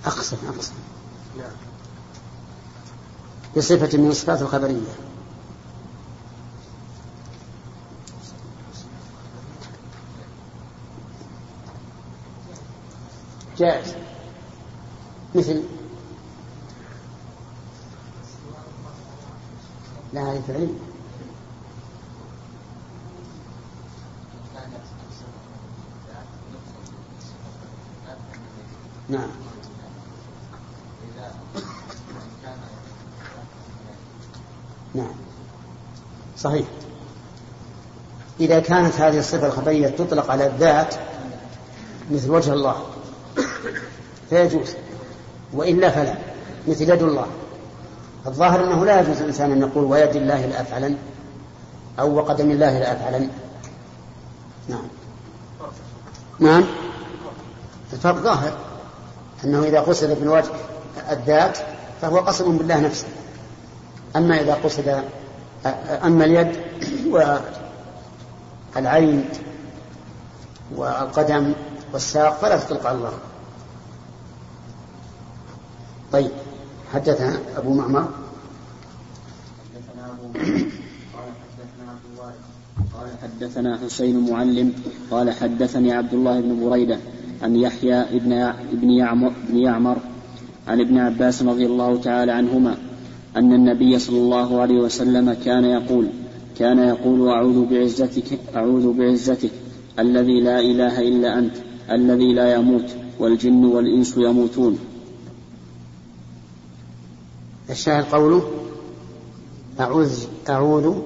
أقسم 0.06 0.36
أقسم. 0.56 0.72
نعم. 1.38 1.50
بصفة 3.56 3.98
من 3.98 4.10
الصفات 4.10 4.42
الخبرية. 4.42 4.94
جائز. 13.58 14.03
مثل 15.34 15.62
لا 20.12 20.32
هذه 20.32 20.42
فعلية 20.48 20.68
نعم. 29.08 29.28
نعم. 34.94 35.06
صحيح. 36.38 36.66
إذا 38.40 38.60
كانت 38.60 38.94
هذه 38.94 39.18
الصفة 39.18 39.46
الخبرية 39.46 39.88
تطلق 39.88 40.30
على 40.30 40.46
الذات 40.46 40.94
مثل 42.10 42.30
وجه 42.30 42.52
الله 42.52 42.82
فيجوز. 44.30 44.74
وإلا 45.54 45.90
فلا 45.90 46.14
مثل 46.68 46.82
يد 46.90 47.02
الله. 47.02 47.26
الظاهر 48.26 48.64
أنه 48.64 48.84
لا 48.84 49.00
يجوز 49.00 49.20
الإنسان 49.20 49.52
أن 49.52 49.60
يقول 49.60 49.84
ويد 49.84 50.16
الله 50.16 50.46
لأفعلن 50.46 50.96
أو 51.98 52.16
وقدم 52.16 52.50
الله 52.50 52.78
لأفعلن 52.78 53.28
نعم. 54.68 54.88
نعم. 56.40 56.64
الفرق 57.92 58.16
ظاهر 58.16 58.52
أنه 59.44 59.62
إذا 59.64 59.80
قصد 59.80 60.20
بالوجه 60.20 60.50
الذات 61.10 61.58
فهو 62.02 62.18
قسم 62.18 62.58
بالله 62.58 62.80
نفسه. 62.80 63.06
أما 64.16 64.40
إذا 64.40 64.54
قصد 64.54 65.04
أما 66.04 66.24
اليد 66.24 66.56
والعين 68.76 69.28
والقدم 70.76 71.52
والساق 71.92 72.38
فلا 72.38 72.56
تطلق 72.56 72.86
على 72.86 72.96
الله. 72.96 73.12
طيب 76.14 76.30
حدثنا 76.92 77.38
أبو 77.56 77.74
معمر. 77.74 78.08
حدثنا 79.74 80.06
أبو 80.12 80.26
قال 80.32 81.30
حدثنا 81.42 81.90
عبد 81.90 82.06
الله 82.12 82.32
قال 82.94 83.08
حدثنا 83.22 83.78
حسين 83.78 84.30
معلم 84.30 84.72
قال 85.10 85.30
حدثني 85.30 85.92
عبد 85.92 86.14
الله 86.14 86.40
بن 86.40 86.68
بريدة 86.68 86.98
عن 87.42 87.56
يحيى 87.56 88.00
ابن 88.00 88.32
ابن 88.72 88.90
يعمر, 88.90 89.32
بن 89.48 89.56
يعمر 89.56 89.96
عن 90.68 90.80
ابن 90.80 90.98
عباس 90.98 91.42
رضي 91.42 91.66
الله 91.66 92.00
تعالى 92.00 92.32
عنهما 92.32 92.76
أن 93.36 93.52
النبي 93.52 93.98
صلى 93.98 94.18
الله 94.18 94.60
عليه 94.60 94.80
وسلم 94.80 95.32
كان 95.32 95.64
يقول 95.64 96.08
كان 96.58 96.78
يقول 96.78 97.28
أعوذ 97.28 97.66
بعزتك 97.66 98.38
أعوذ 98.56 98.92
بعزتك 98.92 99.50
الذي 99.98 100.40
لا 100.40 100.60
إله 100.60 101.00
إلا 101.00 101.38
أنت 101.38 101.56
الذي 101.90 102.32
لا 102.32 102.54
يموت 102.54 102.88
والجن 103.18 103.64
والإنس 103.64 104.16
يموتون. 104.16 104.93
الشاهد 107.70 108.04
قوله 108.04 108.50
أعوذ 109.80 110.26
أعوذ 110.48 110.98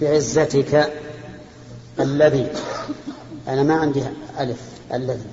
بعزتك 0.00 0.92
الذي 2.00 2.52
أنا 3.48 3.62
ما 3.62 3.74
عندي 3.74 4.02
ألف 4.40 4.60
الذي. 4.92 5.26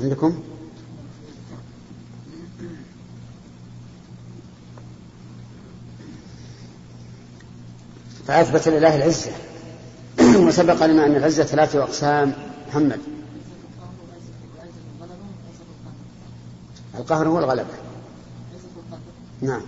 عندكم؟ 0.00 0.42
فأثبت 8.26 8.68
لله 8.68 8.96
العزة. 8.96 9.30
وسبق 10.46 10.86
لنا 10.86 11.06
أن 11.06 11.16
العزة 11.16 11.44
ثلاثة 11.44 11.82
أقسام. 11.82 12.32
محمد. 12.68 13.00
القهر 16.98 17.28
هو 17.28 17.38
الغلبة 17.38 17.74
نعم. 19.40 19.62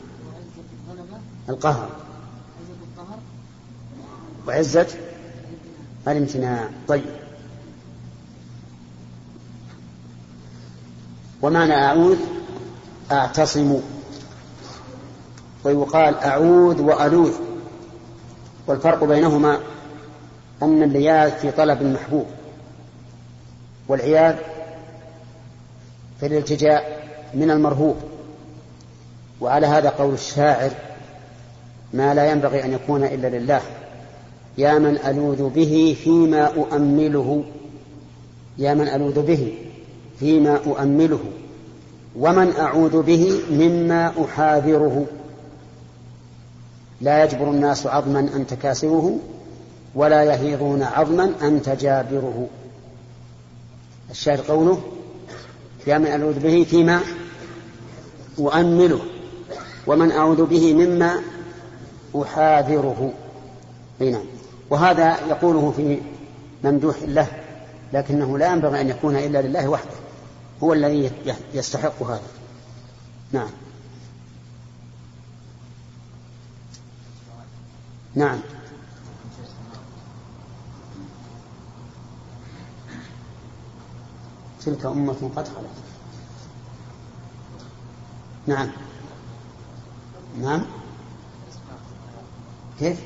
القهر. 1.49 1.89
وعزة 4.47 4.87
الامتناع. 6.09 6.69
طيب. 6.89 7.05
ومعنى 11.43 11.75
أعوذ؟ 11.75 12.19
أعتصم. 13.13 13.81
ويقال 15.65 16.15
أعوذ 16.15 16.83
وألوذ. 16.83 17.33
والفرق 18.67 19.05
بينهما 19.05 19.61
أن 20.63 20.83
اللياذ 20.83 21.31
في 21.31 21.51
طلب 21.51 21.83
المحبوب 21.83 22.27
والعياذ 23.89 24.37
في 26.21 26.27
الالتجاء 26.27 27.09
من 27.35 27.51
المرهوب. 27.51 27.97
وعلى 29.41 29.67
هذا 29.67 29.89
قول 29.89 30.15
الشاعر 30.15 30.71
ما 31.95 32.15
لا 32.15 32.31
ينبغي 32.31 32.65
أن 32.65 32.73
يكون 32.73 33.05
إلا 33.05 33.29
لله. 33.29 33.61
يا 34.59 34.79
من 34.79 34.99
ألوذ 34.99 35.49
به 35.49 35.97
فيما 36.05 36.47
أؤمله. 36.47 37.45
يا 38.59 38.75
من 38.75 38.89
ألوذ 38.89 39.23
به 39.23 39.55
فيما 40.21 40.61
أؤمله. 40.67 41.21
ومن 42.19 42.53
أعوذ 42.59 43.03
به 43.03 43.41
مما 43.51 44.13
أحاذره. 44.25 45.07
لا 47.01 47.25
يجبر 47.25 47.51
الناس 47.51 47.87
عظما 47.87 48.21
أنت 48.37 48.55
كاسره 48.55 49.19
ولا 49.95 50.23
يهيضون 50.23 50.83
عظما 50.83 51.33
أنت 51.43 51.69
جابره 51.69 52.47
الشاهد 54.11 54.41
قوله 54.41 54.81
يا 55.87 55.99
من 55.99 56.07
ألوذ 56.07 56.39
به 56.39 56.67
فيما 56.71 57.01
أؤمله. 58.39 59.01
ومن 59.87 60.11
أعوذ 60.11 60.45
به 60.47 60.75
مما 60.75 61.21
أحاذره. 62.17 63.13
نعم. 64.01 64.25
وهذا 64.71 65.27
يقوله 65.27 65.73
في 65.77 66.01
ممدوح 66.65 66.97
له 67.03 67.27
لكنه 67.93 68.39
لا 68.39 68.53
ينبغي 68.53 68.81
أن 68.81 68.89
يكون 68.89 69.17
إلا 69.17 69.43
لله 69.43 69.69
وحده. 69.69 69.91
هو 70.63 70.73
الذي 70.73 71.11
يستحق 71.55 72.03
هذا. 72.03 72.23
نعم. 73.33 73.51
نعم. 78.15 78.39
تلك 84.65 84.87
أمة 84.87 85.31
قد 85.37 85.49
خلت. 85.49 85.85
نعم. 88.47 88.71
نعم. 90.41 90.65
كيف؟ 92.81 92.99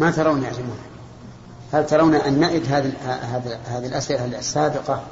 ما 0.00 0.10
ترون 0.10 0.42
يا 0.42 0.52
جماعة 0.52 0.92
هل 1.72 1.86
ترون 1.86 2.14
أن 2.14 2.40
نعد 2.40 2.66
هذه 2.66 2.92
هذه 3.66 3.86
الأسئلة 3.86 4.38
السابقة 4.38 5.02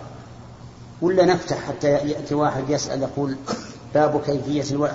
ولا 1.03 1.25
نفتح 1.25 1.69
حتى 1.69 1.89
يأتي 1.89 2.35
واحد 2.35 2.71
يسأل 2.71 3.03
يقول 3.03 3.37
باب 3.95 4.23
كيفية 4.23 4.75
ألو... 4.75 4.89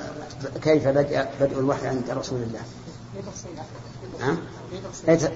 كيف 0.62 0.88
بدأ 0.88 1.29
بدء 1.41 1.60
الوحي 1.60 1.88
عند 1.88 2.10
رسول 2.10 2.41
الله؟ 2.41 2.62
نعم؟ 4.19 4.38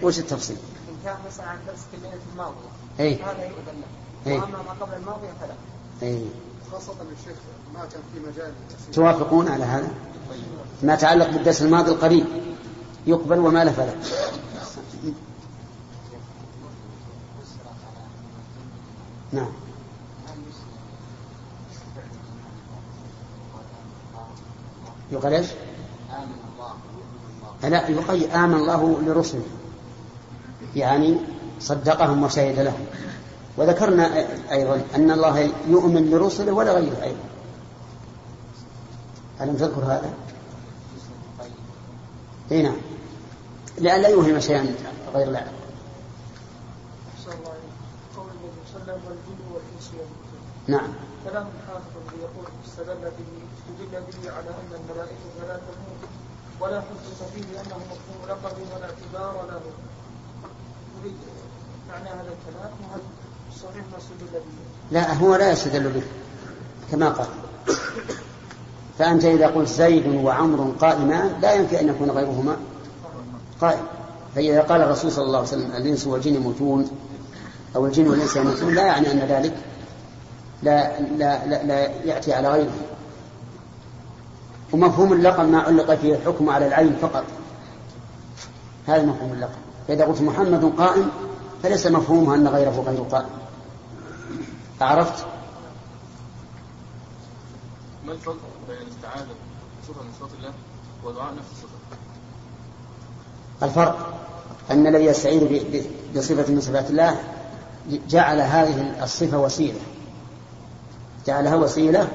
وش 0.04 0.19
التفصيل؟ 0.19 0.58
إن 0.89 0.95
كان 1.06 1.15
مثلا 1.28 1.45
عن 1.45 1.58
درس 1.67 1.80
الليلة 1.93 2.19
الماضية 2.32 2.69
أي 3.00 3.15
هذا 3.15 3.43
يؤذن 3.43 3.82
له 4.26 4.34
وأما 4.34 4.58
ما 4.58 4.86
قبل 4.86 4.93
الماضية 4.93 5.30
فلا 5.41 5.54
أي 6.04 6.26
خاصة 6.72 6.94
الشيخ 7.20 7.38
ما 7.74 7.80
كان 7.80 8.02
في 8.14 8.20
مجال 8.20 8.54
توافقون 8.94 9.48
على 9.48 9.64
هذا؟ 9.64 9.92
ما 10.84 10.94
يتعلق 10.94 11.30
بالدرس 11.30 11.62
الماضي 11.62 11.92
القريب. 11.92 12.26
يقبل 13.08 13.40
وما 13.40 13.64
له 13.64 13.72
فلا 13.72 13.94
نعم. 19.32 19.52
يقال 25.12 25.34
إيش؟ 25.34 25.48
لا 27.64 27.88
يقال 27.90 28.32
آمن 28.32 28.56
الله 28.56 29.02
لرسله. 29.02 29.44
يعني 30.76 31.18
صدقهم 31.60 32.24
وشهد 32.24 32.60
لهم. 32.60 32.86
وذكرنا 33.60 34.28
أيضا 34.52 34.82
أن 34.95 35.12
الله 35.12 35.50
يؤمن 35.67 36.10
لرسله 36.12 36.52
ولا 36.52 36.72
غيره 36.72 37.04
أيضا. 37.04 37.24
ألم 39.41 39.56
تذكر 39.56 39.82
هذا؟ 39.82 40.13
إي 42.52 42.62
نعم. 42.62 42.76
لئلا 43.78 44.08
يوهم 44.08 44.39
شيئا 44.39 44.76
غير 45.13 45.28
الله 45.28 45.48
نعم. 50.67 50.88
كلام 51.26 51.48
حافظ 51.67 52.19
يقول 52.22 52.45
استدل 52.65 53.02
به 53.02 53.32
استدل 53.58 54.02
به 54.02 54.32
على 54.32 54.50
أن 54.50 54.72
الملائكة 54.80 55.48
لا 55.48 55.56
تموت 55.58 56.02
ولا 56.62 56.82
حجة 56.82 57.26
فيه 57.34 57.62
أنه 57.62 57.78
مفهوم 57.78 58.30
لقب 58.30 58.58
ولا 58.76 58.86
اعتبار 58.86 59.45
له 59.48 59.62
معنى 61.89 62.10
هذا 62.10 62.22
الكلام 62.22 62.72
لا 64.92 65.14
هو 65.14 65.36
لا 65.36 65.52
يستدل 65.52 65.90
به 65.90 66.04
كما 66.92 67.10
قال. 67.10 67.28
فأنت 69.00 69.26
إذا 69.26 69.48
قلت 69.48 69.68
زيد 69.68 70.08
وعمر 70.08 70.74
قائمان 70.82 71.34
لا 71.42 71.54
ينفي 71.54 71.82
أن 71.82 71.88
يكون 71.88 72.12
غيرهما 72.12 72.58
قائم. 73.62 73.84
فإذا 74.36 74.62
قال 74.62 74.82
الرسول 74.82 75.12
صلى 75.12 75.26
الله 75.26 75.38
عليه 75.38 75.48
وسلم 75.48 75.72
الإنس 75.72 76.08
والجن 76.08 76.36
يموتون 76.36 76.90
أو 77.76 77.86
الجن 77.86 78.08
والإنس 78.08 78.36
يموتون 78.36 78.76
لا 78.76 78.86
يعني 78.86 79.12
أن 79.12 79.20
ذلك 79.20 79.54
لا 80.64 81.00
لا 81.00 81.46
لا, 81.46 81.64
لا 81.64 81.90
يأتي 82.06 82.34
على 82.34 82.50
غيره. 82.50 82.74
ومفهوم 84.74 85.14
اللقب 85.14 85.50
ما 85.50 85.60
علق 85.60 85.96
فيه 85.96 86.16
الحكم 86.16 86.50
على 86.50 86.68
العين 86.68 86.96
فقط. 87.02 87.24
هذا 88.88 89.06
مفهوم 89.06 89.34
اللقب. 89.34 89.60
فإذا 89.88 90.06
قلت 90.06 90.22
محمد 90.22 90.74
قائم 90.78 91.10
فليس 91.63 91.88
مفهومها 91.88 92.36
أن 92.36 92.48
غيره 92.48 92.84
غير 92.88 93.00
قائم 93.04 93.30
أعرفت؟ 94.82 95.26
ما 98.06 98.12
الفرق 98.12 98.38
بين 98.69 98.78
الاستعاذة 98.78 99.28
بصفة 99.84 100.02
من 100.04 100.10
صفات 100.19 100.30
الله 100.39 100.54
ودعاء 101.04 101.34
نفس 101.34 101.48
الصفة؟ 101.52 101.69
الفرق 103.63 104.13
أن 104.72 104.88
الذي 104.88 105.06
ب- 105.74 106.17
بصفة 106.17 106.54
من 106.54 106.62
صفات 106.62 106.89
الله 106.89 107.15
جعل 108.10 108.41
هذه 108.41 109.04
الصفة 109.04 109.38
وسيلة 109.38 109.80
جعلها 111.28 111.56
وسيلة 111.56 112.08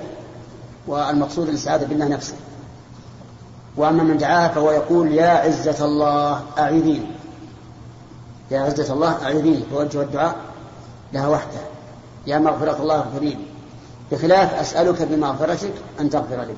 والمقصود 0.87 1.49
الاستعاذة 1.49 1.85
بالله 1.87 2.09
نفسه 2.09 2.35
وأما 3.77 4.03
من 4.03 4.17
دعاها 4.19 4.49
فهو 4.49 4.71
يقول 4.71 5.13
يا 5.13 5.29
عزة 5.29 5.85
الله 5.85 6.43
أعيذيني 6.59 7.07
يا 8.51 8.61
عزة 8.61 8.93
الله 8.93 9.25
أعيذيني 9.25 9.63
فوجه 9.71 10.03
الدعاء 10.03 10.37
لها 11.13 11.29
وحده 11.29 11.61
يا 12.27 12.39
مغفرة 12.39 12.83
الله 12.83 12.95
اغفريني 12.95 13.47
بخلاف 14.13 14.55
أسألك 14.55 15.03
بمغفرتك 15.03 15.73
أن 16.01 16.11
تغفر 16.11 16.37
لي. 16.37 16.53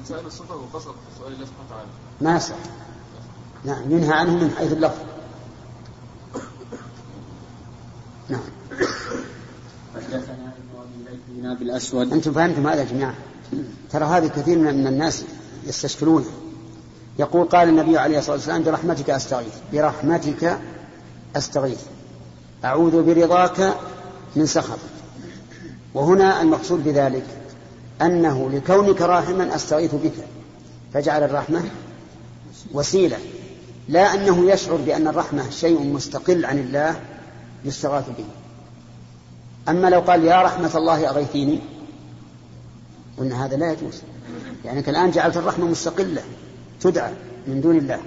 إن 0.00 0.04
سأل 0.08 0.26
الصفة 0.26 0.54
وقصد 0.54 0.94
سؤال 1.18 1.32
الله 1.32 1.46
سبحانه 1.46 1.66
وتعالى. 1.68 1.88
ما 2.20 2.38
صح. 2.38 2.54
نعم 3.64 3.92
ينهى 3.92 4.12
عنه 4.12 4.30
من 4.30 4.50
حيث 4.58 4.72
اللفظ. 4.72 4.98
نعم. 8.28 8.40
حدثنا 9.94 10.52
ابن 11.28 11.46
أبي 11.46 11.64
الأسود. 11.64 12.12
أنتم 12.12 12.32
فهمتم 12.32 12.66
هذا 12.66 12.80
يا 12.80 12.84
جماعة؟ 12.84 13.14
ترى 13.90 14.04
هذه 14.04 14.26
كثير 14.26 14.58
من 14.58 14.86
الناس 14.86 15.24
يستشكلون. 15.66 16.26
يقول 17.18 17.48
قال 17.48 17.68
النبي 17.68 17.98
عليه 17.98 18.18
الصلاة 18.18 18.36
والسلام 18.36 18.62
برحمتك 18.62 19.10
أستغيث 19.10 19.54
برحمتك 19.72 20.58
أستغيث 21.36 21.80
أعوذ 22.64 23.02
برضاك 23.02 23.74
من 24.36 24.46
سخطك 24.46 24.78
وهنا 25.94 26.42
المقصود 26.42 26.84
بذلك 26.84 27.24
أنه 28.02 28.50
لكونك 28.50 29.00
راحما 29.00 29.54
أستغيث 29.54 29.94
بك. 29.94 30.12
فجعل 30.94 31.22
الرحمة 31.22 31.62
وسيلة 32.72 33.16
لا 33.88 34.14
أنه 34.14 34.50
يشعر 34.50 34.76
بأن 34.76 35.08
الرحمة 35.08 35.50
شيء 35.50 35.80
مستقل 35.80 36.44
عن 36.44 36.58
الله 36.58 37.00
يستغاث 37.64 38.04
به. 38.08 38.24
أما 39.68 39.88
لو 39.88 40.00
قال 40.00 40.24
يا 40.24 40.42
رحمة 40.42 40.70
الله 40.74 41.08
أغيثيني 41.08 41.60
قلنا 43.18 43.44
هذا 43.44 43.56
لا 43.56 43.72
يجوز 43.72 44.02
لأنك 44.64 44.88
يعني 44.88 44.98
الآن 44.98 45.10
جعلت 45.10 45.36
الرحمة 45.36 45.66
مستقلة. 45.66 46.22
تدعى 46.80 47.12
من 47.46 47.60
دون 47.60 47.76
الله. 47.76 48.00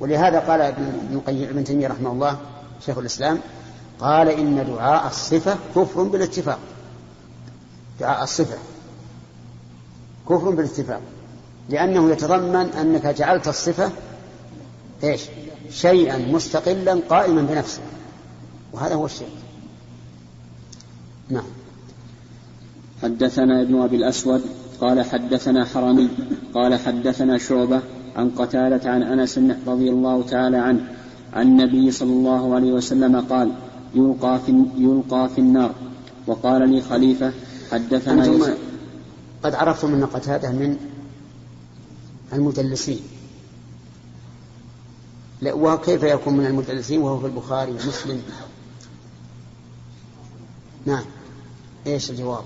ولهذا 0.00 0.38
قال 0.38 0.60
ابن 0.60 1.20
ابن 1.28 1.64
تيمية 1.64 1.88
رحمه 1.88 2.12
الله 2.12 2.38
شيخ 2.86 2.98
الإسلام 2.98 3.38
قال 4.00 4.28
إن 4.28 4.66
دعاء 4.66 5.06
الصفة 5.06 5.56
كفر 5.76 6.02
بالاتفاق. 6.02 6.58
دعاء 8.00 8.22
الصفة 8.22 8.58
كفر 10.28 10.50
بالاتفاق. 10.50 11.00
لأنه 11.68 12.10
يتضمن 12.10 12.56
أنك 12.56 13.06
جعلت 13.06 13.48
الصفة 13.48 13.90
إيش؟ 15.04 15.22
شيئا 15.70 16.18
مستقلا 16.18 17.00
قائما 17.08 17.42
بنفسه 17.42 17.80
وهذا 18.72 18.94
هو 18.94 19.06
الشيء. 19.06 19.28
نعم. 21.28 21.46
حدثنا 23.02 23.62
ابن 23.62 23.82
أبي 23.82 23.96
الأسود 23.96 24.42
قال 24.80 25.02
حدثنا 25.02 25.64
حرمي 25.64 26.08
قال 26.54 26.74
حدثنا 26.74 27.38
شعبة 27.38 27.80
عن 28.16 28.30
قتاده 28.30 28.90
عن 28.90 29.02
أنس 29.02 29.38
رضي 29.66 29.90
الله 29.90 30.22
تعالى 30.22 30.56
عنه 30.56 30.80
عن 31.32 31.46
النبي 31.46 31.90
صلى 31.90 32.10
الله 32.10 32.54
عليه 32.54 32.72
وسلم 32.72 33.20
قال 33.20 33.52
يلقى 33.94 34.40
في 34.46 34.64
يلقى 34.76 35.28
في 35.28 35.40
النار 35.40 35.74
وقال 36.26 36.70
لي 36.70 36.80
خليفة 36.80 37.32
حدثنا 37.72 38.24
أنتم 38.24 38.54
قد 39.42 39.54
عرفتم 39.54 39.94
أن 39.94 40.06
قتادة 40.06 40.50
من 40.50 40.76
المدلسين 42.32 43.00
لا 45.40 45.52
وكيف 45.52 46.02
يكون 46.02 46.36
من 46.36 46.46
المدلسين 46.46 47.00
وهو 47.00 47.18
في 47.18 47.26
البخاري 47.26 47.72
ومسلم؟ 47.72 48.22
نعم. 50.86 51.04
إيش 51.86 52.10
الجواب؟ 52.10 52.44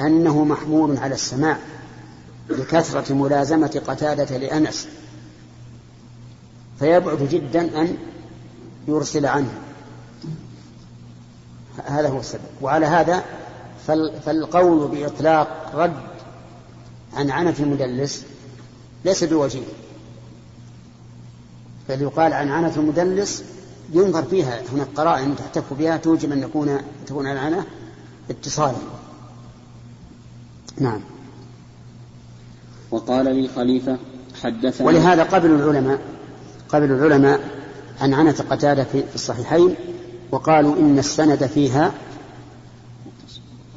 أنه 0.00 0.44
محمول 0.44 0.96
على 0.96 1.14
السماع 1.14 1.58
لكثره 2.48 3.14
ملازمة 3.14 3.82
قتادة 3.86 4.36
لأنس. 4.36 4.88
فيبعد 6.78 7.28
جدا 7.30 7.80
أن 7.80 7.96
يرسل 8.88 9.26
عنه. 9.26 9.52
هذا 11.84 12.08
هو 12.08 12.20
السبب. 12.20 12.40
وعلى 12.62 12.86
هذا 12.86 13.24
فالقول 14.26 14.88
بإطلاق 14.88 15.72
رد 15.74 16.00
عن 17.14 17.30
عنف 17.30 17.60
المدلس 17.60 18.24
ليس 19.04 19.24
بوجيه. 19.24 19.66
بل 21.88 22.02
يقال 22.02 22.32
عن 22.32 22.48
عنف 22.48 22.78
المدلس 22.78 23.44
ينظر 23.92 24.22
فيها. 24.22 24.62
هناك 24.72 24.88
قرائن 24.96 25.36
تحتف 25.36 25.72
بها 25.72 25.96
توجب 25.96 26.32
أن 26.32 26.42
يكون 26.42 26.80
تكون 27.06 27.26
العنة 27.26 27.66
اتصالا 28.30 28.76
نعم. 30.78 31.00
وقال 32.90 33.36
لي 33.36 33.48
خليفة 33.48 33.98
حدثنا 34.42 34.86
ولهذا 34.86 35.22
قبل 35.22 35.50
العلماء 35.50 35.98
قبل 36.68 36.92
العلماء 36.92 37.40
عن 38.00 38.14
عنة 38.14 38.44
قتادة 38.50 38.84
في 38.84 39.04
الصحيحين 39.14 39.74
وقالوا 40.30 40.76
إن 40.76 40.98
السند 40.98 41.46
فيها 41.46 41.92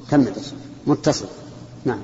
كمل 0.09 0.31
متصل. 0.87 1.27
نعم. 1.85 1.99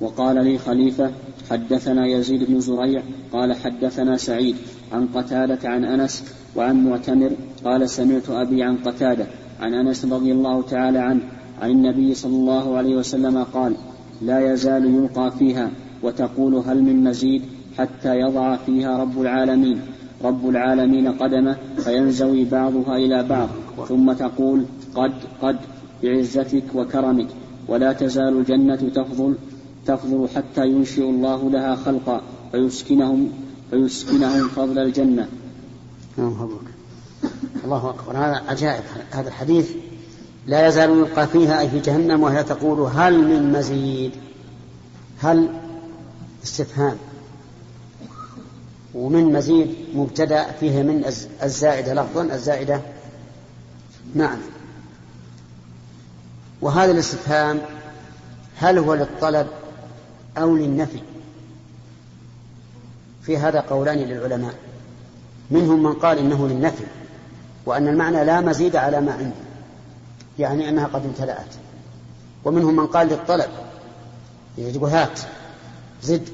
وقال 0.00 0.44
لي 0.44 0.58
خليفة 0.58 1.10
حدثنا 1.50 2.06
يزيد 2.06 2.44
بن 2.44 2.60
زريع 2.60 3.02
قال 3.32 3.56
حدثنا 3.56 4.16
سعيد 4.16 4.56
عن 4.92 5.06
قتادة 5.14 5.68
عن 5.68 5.84
أنس 5.84 6.24
وعن 6.56 6.84
معتمر 6.84 7.30
قال 7.64 7.90
سمعت 7.90 8.30
أبي 8.30 8.62
عن 8.62 8.76
قتادة 8.76 9.26
عن 9.60 9.74
أنس 9.74 10.04
رضي 10.04 10.32
الله 10.32 10.62
تعالى 10.62 10.98
عنه 10.98 11.20
عن 11.62 11.70
النبي 11.70 12.14
صلى 12.14 12.36
الله 12.36 12.76
عليه 12.76 12.96
وسلم 12.96 13.42
قال 13.42 13.76
لا 14.22 14.52
يزال 14.52 14.94
يلقى 14.94 15.32
فيها 15.38 15.70
وتقول 16.02 16.54
هل 16.54 16.82
من 16.82 17.04
مزيد 17.04 17.42
حتى 17.78 18.20
يضع 18.20 18.56
فيها 18.56 18.98
رب 18.98 19.20
العالمين. 19.20 19.80
رب 20.24 20.48
العالمين 20.48 21.12
قدمه 21.12 21.56
فينزوي 21.76 22.44
بعضها 22.44 22.96
إلى 22.96 23.22
بعض 23.22 23.48
ثم 23.88 24.12
تقول 24.12 24.64
قد 24.94 25.12
قد 25.42 25.56
بعزتك 26.02 26.64
وكرمك. 26.74 27.28
ولا 27.68 27.92
تزال 27.92 28.38
الجنة 28.38 28.76
تفضل 28.76 29.34
تفضل 29.86 30.28
حتى 30.28 30.66
ينشئ 30.66 31.02
الله 31.02 31.50
لها 31.50 31.74
خلقا 31.74 32.20
فيسكنهم 32.52 33.28
فيسكنهم 33.70 34.48
فضل 34.48 34.78
الجنة. 34.78 35.28
الله 37.64 37.90
أكبر. 37.90 38.16
هذا 38.16 38.42
عجائب. 38.48 38.82
هذا 39.10 39.28
الحديث 39.28 39.70
لا 40.46 40.66
يزال 40.66 40.90
يلقى 40.90 41.26
فيها 41.26 41.60
أي 41.60 41.68
في 41.68 41.80
جهنم 41.80 42.22
وهي 42.22 42.44
تقول 42.44 42.80
هل 42.80 43.18
من 43.18 43.52
مزيد؟ 43.52 44.12
هل 45.22 45.48
استفهام؟ 46.44 46.96
ومن 48.94 49.32
مزيد 49.32 49.74
مبتدأ 49.94 50.52
فيه 50.52 50.82
من 50.82 51.04
الزائدة 51.42 51.94
لفظا 51.94 52.22
الزائدة 52.22 52.80
معنى 54.14 54.42
وهذا 56.60 56.92
الاستفهام 56.92 57.60
هل 58.56 58.78
هو 58.78 58.94
للطلب 58.94 59.46
أو 60.38 60.56
للنفي؟ 60.56 61.00
في 63.22 63.36
هذا 63.38 63.60
قولان 63.60 63.98
للعلماء. 63.98 64.54
منهم 65.50 65.82
من 65.82 65.92
قال 65.92 66.18
إنه 66.18 66.48
للنفي 66.48 66.84
وأن 67.66 67.88
المعنى 67.88 68.24
لا 68.24 68.40
مزيد 68.40 68.76
على 68.76 69.00
ما 69.00 69.12
عنده. 69.12 69.45
يعني 70.38 70.68
أنها 70.68 70.86
قد 70.86 71.04
امتلأت. 71.04 71.54
ومنهم 72.44 72.76
من 72.76 72.86
قال 72.86 73.08
للطلب 73.08 73.48
يجب 74.58 74.84
هات 74.84 75.20
زد. 76.02 76.28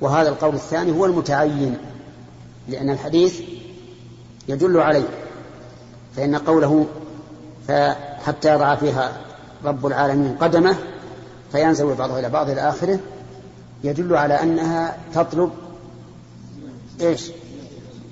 وهذا 0.00 0.28
القول 0.28 0.54
الثاني 0.54 0.92
هو 0.92 1.04
المتعين 1.04 1.76
لأن 2.68 2.90
الحديث 2.90 3.40
يدل 4.48 4.80
عليه. 4.80 5.08
فإن 6.16 6.36
قوله 6.36 6.86
حتى 8.24 8.54
يضع 8.54 8.74
فيها 8.74 9.20
رب 9.64 9.86
العالمين 9.86 10.36
قدمه 10.36 10.76
فينزوي 11.52 11.94
بعضه 11.94 12.18
إلى 12.18 12.28
بعض 12.28 12.50
إلى 12.50 12.60
آخره 12.60 12.98
يدل 13.84 14.16
على 14.16 14.42
أنها 14.42 14.96
تطلب 15.14 15.50
إيش؟ 17.00 17.30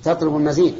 تطلب 0.03 0.35
المزيد. 0.35 0.75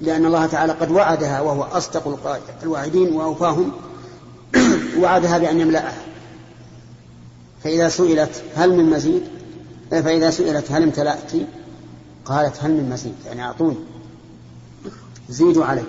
لأن 0.00 0.26
الله 0.26 0.46
تعالى 0.46 0.72
قد 0.72 0.90
وعدها 0.90 1.40
وهو 1.40 1.62
أصدق 1.62 2.18
الواعدين 2.62 3.12
وأوفاهم 3.12 3.72
وعدها 5.00 5.38
بأن 5.38 5.60
يملأها. 5.60 6.02
فإذا 7.64 7.88
سئلت 7.88 8.42
هل 8.56 8.76
من 8.76 8.90
مزيد؟ 8.90 9.22
فإذا 9.90 10.30
سئلت 10.30 10.72
هل 10.72 10.82
امتلأت؟ 10.82 11.32
قالت 12.24 12.64
هل 12.64 12.70
من 12.70 12.90
مزيد 12.90 13.14
يعني 13.26 13.42
أعطوني. 13.42 13.76
زيدوا 15.28 15.64
علي. 15.64 15.84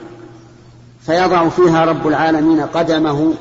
فيضع 1.02 1.50
فيها 1.50 1.86
رب 1.86 2.08
العالمين 2.08 2.62
قدمه 2.62 3.34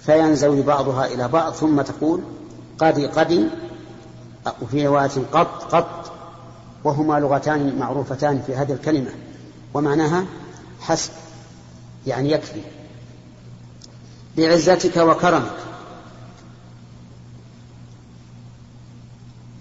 فينزوي 0.00 0.62
بعضها 0.62 1.06
إلى 1.06 1.28
بعض 1.28 1.52
ثم 1.52 1.80
تقول 1.80 2.20
قد 2.78 3.00
قد 3.00 3.50
وفي 4.62 4.86
رواية 4.86 5.10
قط 5.32 5.74
قط 5.74 6.12
وهما 6.84 7.20
لغتان 7.20 7.78
معروفتان 7.78 8.42
في 8.46 8.54
هذه 8.54 8.72
الكلمة. 8.72 9.10
ومعناها 9.74 10.24
حسب 10.80 11.10
يعني 12.06 12.30
يكفي. 12.30 12.60
بعزتك 14.36 14.96
وكرمك. 14.96 15.56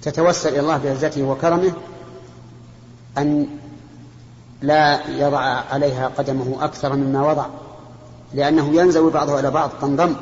تتوسل 0.01 0.49
إلى 0.49 0.59
الله 0.59 0.77
بعزته 0.77 1.23
وكرمه 1.23 1.73
أن 3.17 3.47
لا 4.61 5.07
يضع 5.07 5.39
عليها 5.39 6.07
قدمه 6.07 6.57
أكثر 6.65 6.95
مما 6.95 7.27
وضع 7.27 7.45
لأنه 8.33 8.75
ينزوي 8.75 9.11
بعضه 9.11 9.39
إلى 9.39 9.51
بعض 9.51 9.69
تنضم 9.81 10.15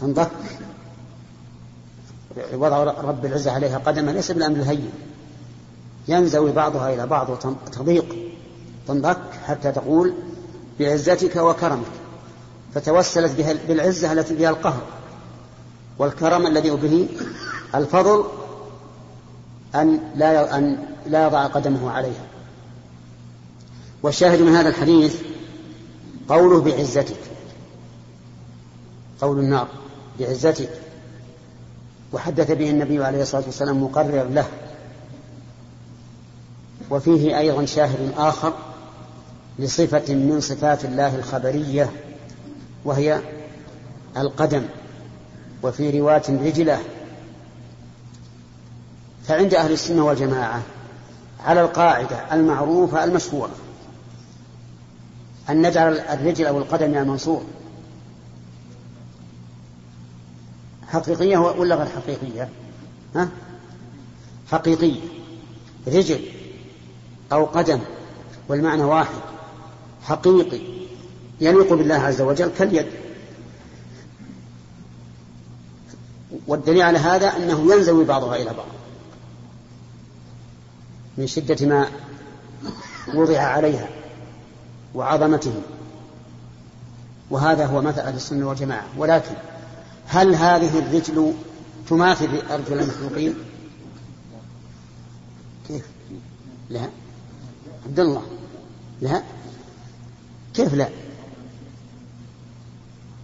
تنضك 0.00 0.30
وضع 2.52 2.82
رب 2.82 3.24
العزة 3.26 3.52
عليها 3.52 3.78
قدمه 3.78 4.12
ليس 4.12 4.30
بالأمر 4.30 4.56
الهين. 4.56 4.90
ينزوي 6.08 6.52
بعضها 6.52 6.94
إلى 6.94 7.06
بعض 7.06 7.30
وتضيق 7.30 8.27
تنضك 8.88 9.18
حتى 9.46 9.72
تقول 9.72 10.14
بعزتك 10.80 11.36
وكرمك 11.36 11.86
فتوسلت 12.74 13.32
بها 13.32 13.54
بالعزة 13.68 14.12
التي 14.12 14.34
بها 14.34 14.50
القهر 14.50 14.82
والكرم 15.98 16.46
الذي 16.46 16.70
به 16.70 17.08
الفضل 17.74 18.24
أن 19.74 20.00
لا 20.16 20.58
أن 20.58 20.78
لا 21.06 21.26
يضع 21.26 21.46
قدمه 21.46 21.90
عليها. 21.90 22.26
والشاهد 24.02 24.42
من 24.42 24.56
هذا 24.56 24.68
الحديث 24.68 25.16
قوله 26.28 26.60
بعزتك 26.60 27.20
قول 29.20 29.38
النار 29.38 29.68
بعزتك 30.20 30.70
وحدث 32.12 32.50
به 32.50 32.70
النبي 32.70 33.04
عليه 33.04 33.22
الصلاة 33.22 33.44
والسلام 33.46 33.82
مقرر 33.82 34.24
له. 34.24 34.46
وفيه 36.90 37.38
أيضا 37.38 37.64
شاهد 37.64 38.12
آخر 38.16 38.52
لصفة 39.58 40.14
من 40.14 40.40
صفات 40.40 40.84
الله 40.84 41.16
الخبرية 41.16 41.92
وهي 42.84 43.20
القدم 44.16 44.62
وفي 45.62 46.00
رواية 46.00 46.22
رجلة. 46.28 46.78
فعند 49.24 49.54
أهل 49.54 49.72
السنة 49.72 50.04
والجماعة 50.04 50.62
على 51.44 51.60
القاعدة 51.60 52.34
المعروفة 52.34 53.04
المشهورة 53.04 53.54
أن 55.50 55.66
نجعل 55.66 55.98
الرجل 55.98 56.46
أو 56.46 56.58
القدم 56.58 56.94
المنصور. 56.94 57.42
حقيقية 60.88 61.38
ولا 61.38 61.74
غير 61.74 61.86
حقيقية؟ 61.86 62.48
ها؟ 63.14 63.28
حقيقية 64.50 65.00
رجل 65.86 66.20
أو 67.32 67.44
قدم 67.44 67.80
والمعنى 68.48 68.84
واحد. 68.84 69.37
حقيقي 70.08 70.60
يليق 71.40 71.72
بالله 71.72 71.94
عز 71.94 72.20
وجل 72.20 72.50
كاليد. 72.58 72.86
والدليل 76.46 76.82
على 76.82 76.98
هذا 76.98 77.36
أنه 77.36 77.74
ينزوي 77.74 78.04
بعضها 78.04 78.36
إلى 78.36 78.44
بعض. 78.54 78.66
من 81.18 81.26
شدة 81.26 81.66
ما 81.66 81.88
وضع 83.14 83.40
عليها 83.40 83.88
وعظمته. 84.94 85.54
وهذا 87.30 87.66
هو 87.66 87.82
مثل 87.82 88.00
أهل 88.00 88.14
السنة 88.14 88.48
والجماعة. 88.48 88.86
ولكن 88.96 89.34
هل 90.06 90.34
هذه 90.34 90.78
الرجل 90.78 91.34
تماثل 91.88 92.42
أرجل 92.50 92.80
المخلوقين؟ 92.80 93.34
كيف؟ 95.68 95.86
لا. 96.70 96.88
عبد 97.86 98.00
الله. 98.00 98.22
لا. 99.00 99.22
كيف 100.54 100.74
لا؟ 100.74 100.88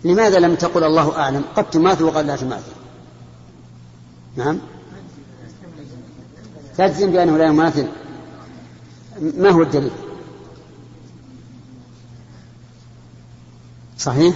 لماذا 0.04 0.38
لم 0.38 0.54
تقل 0.54 0.84
الله 0.84 1.16
أعلم؟ 1.18 1.44
قد 1.56 1.70
تماثل 1.70 2.04
وقد 2.04 2.26
لا 2.26 2.36
تماثل. 2.36 2.72
نعم؟ 4.36 4.58
تجزم 6.78 7.12
بأنه 7.12 7.36
لا 7.36 7.46
يماثل. 7.46 7.86
ما 9.20 9.50
هو 9.50 9.62
الدليل؟ 9.62 9.90
صحيح؟ 13.98 14.34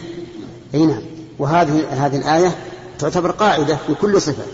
إي 0.75 0.87
نعم. 0.87 1.03
وهذه 1.39 2.07
هذه 2.07 2.17
الآية 2.17 2.57
تعتبر 2.99 3.31
قاعدة 3.31 3.77
في 3.77 3.95
كل 3.95 4.21
صفة. 4.21 4.45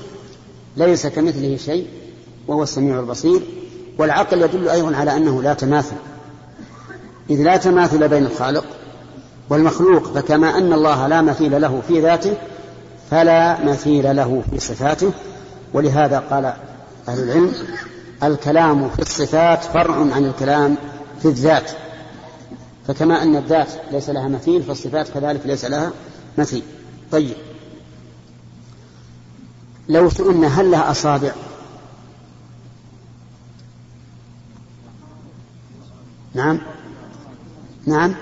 ليس 0.77 1.07
كمثله 1.07 1.57
شيء 1.57 1.89
وهو 2.47 2.63
السميع 2.63 3.01
البصير 3.01 3.43
والعقل 3.99 4.43
يدل 4.43 4.69
أيضا 4.69 4.97
على 4.97 5.17
أنه 5.17 5.43
لا 5.43 5.55
تماثل. 5.55 5.97
إذ 7.31 7.43
لا 7.43 7.57
تماثل 7.57 8.09
بين 8.09 8.27
الخالق 8.27 8.65
والمخلوق 9.51 10.13
فكما 10.13 10.59
أن 10.59 10.73
الله 10.73 11.07
لا 11.07 11.23
مثيل 11.23 11.61
له 11.61 11.83
في 11.89 12.01
ذاته 12.01 12.37
فلا 13.11 13.65
مثيل 13.65 14.17
له 14.17 14.43
في 14.51 14.61
صفاته. 14.61 15.13
ولهذا 15.73 16.19
قال 16.19 16.45
أهل 17.09 17.23
العلم 17.23 17.53
الكلام 18.23 18.89
في 18.89 19.03
الصفات 19.03 19.65
فرع 19.65 19.95
عن 19.95 20.25
الكلام 20.25 20.77
في 21.23 21.29
الذات. 21.29 21.71
فكما 22.89 23.23
أن 23.23 23.37
الذات 23.37 23.69
ليس 23.93 24.11
لها 24.11 24.29
مثيل 24.29 24.63
فالصفات 24.63 25.09
كذلك 25.09 25.41
ليس 25.45 25.65
لها 25.65 25.93
مثيل. 26.39 26.63
طيب. 27.13 27.37
لو 29.89 30.11
سئلنا 30.11 30.61
هل 30.61 30.71
لها 30.71 30.91
أصابع؟ 30.91 31.33
نعم. 36.35 36.61
نعم. 37.87 38.15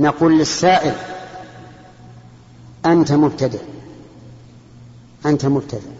نقول 0.00 0.38
للسائل 0.38 0.94
أنت 2.86 3.12
مبتدئ. 3.12 3.62
أنت 5.26 5.46
مبتدئ. 5.46 5.90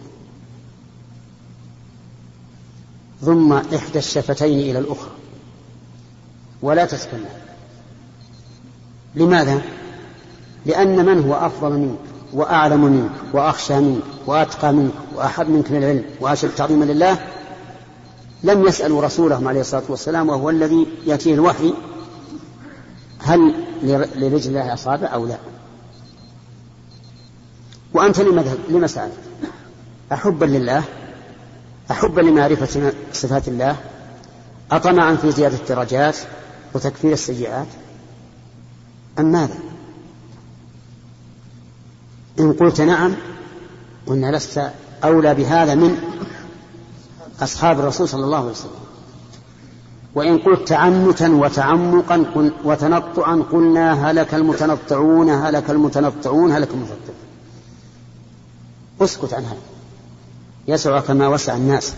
ضم 3.23 3.53
إحدى 3.53 3.99
الشفتين 3.99 4.59
إلى 4.59 4.79
الأخرى. 4.79 5.11
ولا 6.61 6.85
تسكنها 6.85 7.39
لماذا؟ 9.15 9.61
لأن 10.65 11.05
من 11.05 11.23
هو 11.23 11.33
أفضل 11.33 11.71
منك 11.71 11.99
وأعلم 12.33 12.83
منك 12.85 13.11
وأخشى 13.33 13.79
منك 13.79 14.03
وأتقى 14.25 14.73
منك 14.73 14.93
وأحب 15.15 15.49
منك 15.49 15.71
للعلم 15.71 16.03
وأشد 16.21 16.49
تعظيما 16.49 16.85
لله؟ 16.85 17.19
لم 18.43 18.67
يسألوا 18.67 19.01
رسولهم 19.01 19.47
عليه 19.47 19.61
الصلاة 19.61 19.83
والسلام 19.89 20.29
وهو 20.29 20.49
الذي 20.49 20.87
يأتيه 21.05 21.33
الوحي 21.33 21.73
هل 23.19 23.53
لرجله 24.15 24.73
أصابع 24.73 25.13
أو 25.13 25.25
لا؟ 25.25 25.37
وأنت 27.93 28.19
لما 28.69 28.87
سألت؟ 28.87 29.13
أحبا 30.11 30.45
لله؟ 30.45 30.83
أحبا 31.91 32.21
لمعرفة 32.21 32.93
صفات 33.13 33.47
الله؟ 33.47 33.75
أطمعا 34.71 35.15
في 35.15 35.31
زيادة 35.31 35.57
الدرجات 35.57 36.17
وتكفير 36.73 37.13
السيئات؟ 37.13 37.67
أم 39.19 39.31
ماذا؟ 39.31 39.57
إن 42.39 42.53
قلت 42.53 42.81
نعم 42.81 43.15
قلنا 44.07 44.37
لست 44.37 44.71
أولى 45.03 45.35
بهذا 45.35 45.75
من 45.75 45.97
أصحاب 47.41 47.79
الرسول 47.79 48.09
صلى 48.09 48.23
الله 48.25 48.37
عليه 48.37 48.51
وسلم. 48.51 48.88
وإن 50.15 50.37
قلت 50.37 50.67
تعنتا 50.67 51.27
وتعمقا 51.27 52.51
وتنطعا 52.63 53.43
قلنا 53.51 54.11
هلك 54.11 54.33
المتنطعون 54.33 55.29
هلك 55.29 55.69
المتنطعون 55.69 56.51
هلك 56.51 56.69
المتنطعون. 56.71 57.15
اسكت 59.01 59.33
عن 59.33 59.43
هذا 59.43 59.57
يسع 60.67 60.99
كما 60.99 61.27
وسع 61.27 61.55
الناس 61.55 61.93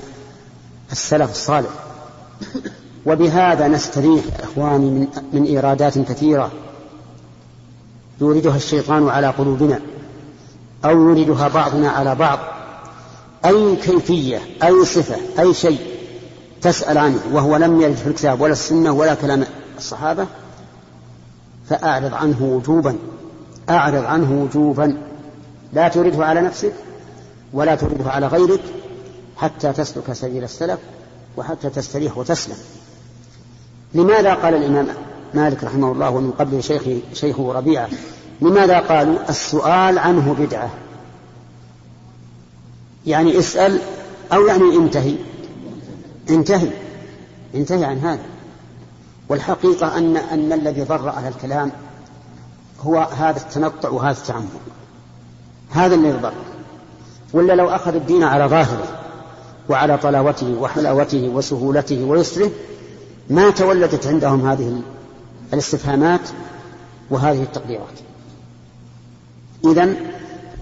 السلف 0.92 1.32
الصالح. 1.32 1.70
وبهذا 3.06 3.68
نستريح 3.68 4.24
إخواني 4.40 4.90
من, 4.90 5.08
من 5.34 5.44
إيرادات 5.44 6.00
كثيرة. 6.00 6.52
يوردها 8.22 8.56
الشيطان 8.56 9.10
على 9.10 9.28
قلوبنا 9.28 9.82
أو 10.86 10.92
يوردها 10.92 11.48
بعضنا 11.48 11.90
على 11.90 12.16
بعض. 12.16 12.40
أي 13.46 13.76
كيفية 13.76 14.42
أي 14.64 14.86
صفة 14.86 15.42
أي 15.42 15.54
شيء. 15.54 15.91
تسأل 16.62 16.98
عنه 16.98 17.20
وهو 17.32 17.58
لم 17.58 17.82
يرد 17.82 17.96
في 17.96 18.08
الكتاب 18.08 18.42
ولا 18.42 18.54
السنة 18.54 18.92
ولا 18.92 19.14
كلام 19.14 19.44
الصحابة 19.78 20.28
فأعرض 21.70 22.14
عنه 22.14 22.44
وجوبا 22.44 22.96
أعرض 23.70 24.06
عنه 24.06 24.44
وجوبا. 24.44 24.98
لا 25.74 25.88
تريده 25.88 26.26
على 26.26 26.42
نفسك 26.42 26.74
ولا 27.54 27.76
ترده 27.76 28.12
على 28.12 28.28
غيرك 28.28 28.62
حتى 29.38 29.74
تسلك 29.74 30.14
سبيل 30.14 30.44
السلف 30.44 30.80
وحتى 31.38 31.70
تستريح 31.70 32.18
وتسلم. 32.18 32.58
لماذا 33.94 34.34
قال 34.34 34.54
الإمام 34.54 34.88
مالك 35.34 35.64
رحمه 35.64 35.92
الله 35.92 36.10
ومن 36.10 36.32
قبل 36.32 36.64
شيخ 36.64 36.84
شيخه 37.14 37.54
ربيعة 37.54 37.90
لماذا 38.42 38.80
قالوا 38.80 39.30
السؤال 39.30 40.00
عنه 40.00 40.36
بدعة؟ 40.40 40.70
يعني 43.06 43.40
اسأل 43.40 43.80
أو 44.34 44.48
يعني 44.48 44.76
انتهي. 44.76 45.16
انتهي. 46.32 46.72
انتهي 47.56 47.86
عن 47.86 48.00
هذا. 48.00 48.24
والحقيقة 49.30 49.98
أن 49.98 50.18
أن 50.18 50.54
الذي 50.54 50.84
ضر 50.84 51.10
على 51.10 51.28
الكلام 51.28 51.72
هو 52.82 53.00
هذا 53.00 53.38
التنطع 53.38 53.90
وهذا 53.90 54.18
التعمق. 54.18 54.62
هذا 55.72 55.96
الذي 55.96 56.18
ضر 56.18 56.34
ولا 57.34 57.54
لو 57.54 57.70
أخذ 57.70 57.96
الدين 57.96 58.24
على 58.24 58.46
ظاهره 58.46 59.02
وعلى 59.70 59.98
طلاوته 59.98 60.56
وحلاوته 60.60 61.30
وسهولته 61.30 62.04
ويسره 62.04 62.52
ما 63.30 63.50
تولدت 63.50 64.08
عندهم 64.08 64.48
هذه 64.50 64.82
الاستفهامات 65.54 66.30
وهذه 67.10 67.44
التقديرات. 67.44 68.00
إذا 69.66 69.96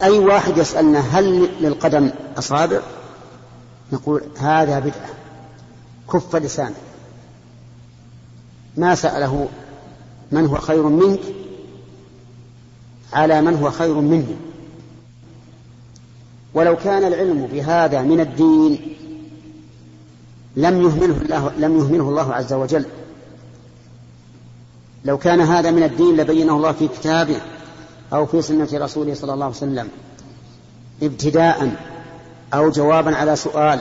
أي 0.04 0.20
واحد 0.20 0.58
يسألنا 0.58 1.00
هل 1.00 1.50
للقدم 1.62 2.10
أصابع؟ 2.38 2.80
نقول 3.94 4.22
هذا 4.40 4.80
بدعة. 4.80 5.19
كف 6.14 6.36
لسانه 6.36 6.76
ما 8.78 8.96
سأله 8.96 9.48
من 10.32 10.46
هو 10.46 10.58
خير 10.58 10.84
منك 10.84 11.20
على 13.14 13.42
من 13.42 13.56
هو 13.56 13.72
خير 13.72 13.94
مني. 13.94 14.36
ولو 16.54 16.76
كان 16.76 17.04
العلم 17.04 17.46
بهذا 17.46 18.02
من 18.02 18.20
الدين 18.20 18.96
لم 20.56 20.82
يهمله 20.82 21.22
الله 21.22 21.52
لم 21.58 21.78
يهمله 21.78 22.10
الله 22.10 22.34
عز 22.34 22.54
وجل. 22.54 22.86
لو 25.06 25.18
كان 25.18 25.42
هذا 25.42 25.72
من 25.72 25.84
الدين 25.84 26.18
لبينه 26.18 26.56
الله 26.56 26.72
في 26.72 26.88
كتابه 26.88 27.42
أو 28.14 28.26
في 28.26 28.42
سنة 28.42 28.68
رسوله 28.74 29.14
صلى 29.14 29.34
الله 29.34 29.46
عليه 29.46 29.56
وسلم 29.56 29.88
ابتداء 31.04 31.72
أو 32.54 32.70
جوابا 32.70 33.16
على 33.16 33.36
سؤال 33.36 33.80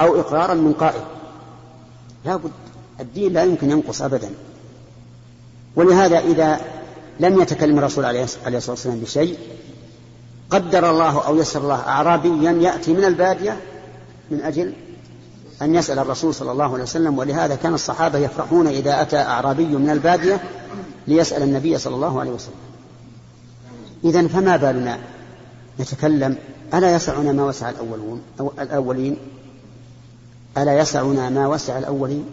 أو 0.00 0.20
إقرارا 0.20 0.54
من 0.54 0.72
قائل. 0.72 1.13
لا 2.24 2.36
بد 2.36 2.50
الدين 3.00 3.32
لا 3.32 3.44
يمكن 3.44 3.70
ينقص 3.70 4.02
أبدا. 4.02 4.30
ولهذا 5.76 6.18
إذا 6.18 6.60
لم 7.20 7.40
يتكلم 7.40 7.78
الرسول 7.78 8.04
عليه 8.04 8.24
الصلاة 8.24 8.62
والسلام 8.68 9.00
بشيء 9.00 9.38
قدر 10.50 10.90
الله 10.90 11.26
أو 11.26 11.36
يسر 11.36 11.62
الله 11.62 11.80
أعرابيا 11.80 12.52
يأتي 12.52 12.92
من 12.92 13.04
البادية 13.04 13.56
من 14.30 14.40
أجل 14.40 14.72
أن 15.62 15.74
يسأل 15.74 15.98
الرسول 15.98 16.34
صلى 16.34 16.52
الله 16.52 16.72
عليه 16.72 16.82
وسلم. 16.82 17.18
ولهذا 17.18 17.54
كان 17.54 17.74
الصحابة 17.74 18.18
يفرحون 18.18 18.66
إذا 18.66 19.02
أتى 19.02 19.16
أعرابي 19.16 19.66
من 19.66 19.90
البادية 19.90 20.40
ليسأل 21.06 21.42
النبي 21.42 21.78
صلى 21.78 21.94
الله 21.94 22.20
عليه 22.20 22.30
وسلم. 22.30 22.54
إذا 24.04 24.28
فما 24.28 24.56
بالنا؟ 24.56 24.98
نتكلم 25.80 26.36
ألا 26.74 26.94
يسعنا 26.94 27.32
ما 27.32 27.44
وسع 27.44 27.70
الأولون 27.70 28.22
أو 28.40 28.52
الأولين؟ 28.60 29.16
ألا 30.58 30.78
يسعنا 30.78 31.30
ما 31.30 31.46
وسع 31.46 31.78
الأولين؟ 31.78 32.24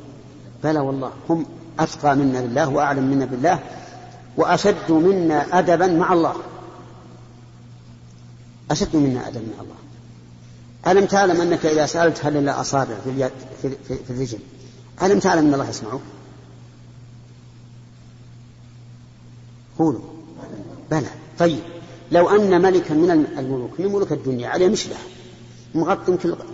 بلى 0.63 0.79
والله 0.79 1.11
هم 1.29 1.45
أتقى 1.79 2.15
منا 2.15 2.41
بالله 2.41 2.69
وأعلم 2.69 3.03
منا 3.03 3.25
بالله 3.25 3.59
وأشد 4.37 4.91
منا 4.91 5.59
أدبا 5.59 5.87
مع 5.87 6.13
الله. 6.13 6.35
أشد 8.71 8.95
منا 8.95 9.27
أدبا 9.27 9.45
مع 9.57 9.63
الله. 9.63 9.75
ألم 10.87 11.05
تعلم 11.05 11.41
أنك 11.41 11.65
إذا 11.65 11.85
سألت 11.85 12.25
هل 12.25 12.33
لله 12.33 12.61
أصابع 12.61 12.95
في, 13.03 13.09
اليد 13.09 13.31
في, 13.61 13.69
في, 13.87 13.95
في 13.95 14.09
الرجل؟ 14.13 14.39
ألم 15.03 15.19
تعلم 15.19 15.47
أن 15.47 15.53
الله 15.53 15.69
يسمعك 15.69 15.99
قولوا. 19.79 20.01
بلى. 20.91 21.09
طيب. 21.39 21.59
لو 22.11 22.29
أن 22.29 22.61
ملكا 22.61 22.93
من 22.93 23.11
الملوك 23.11 23.79
من 23.79 23.85
ملوك 23.85 24.11
الدنيا 24.11 24.49
عليه 24.49 24.67
مشلح 24.67 24.97
مغطٍ 25.75 26.09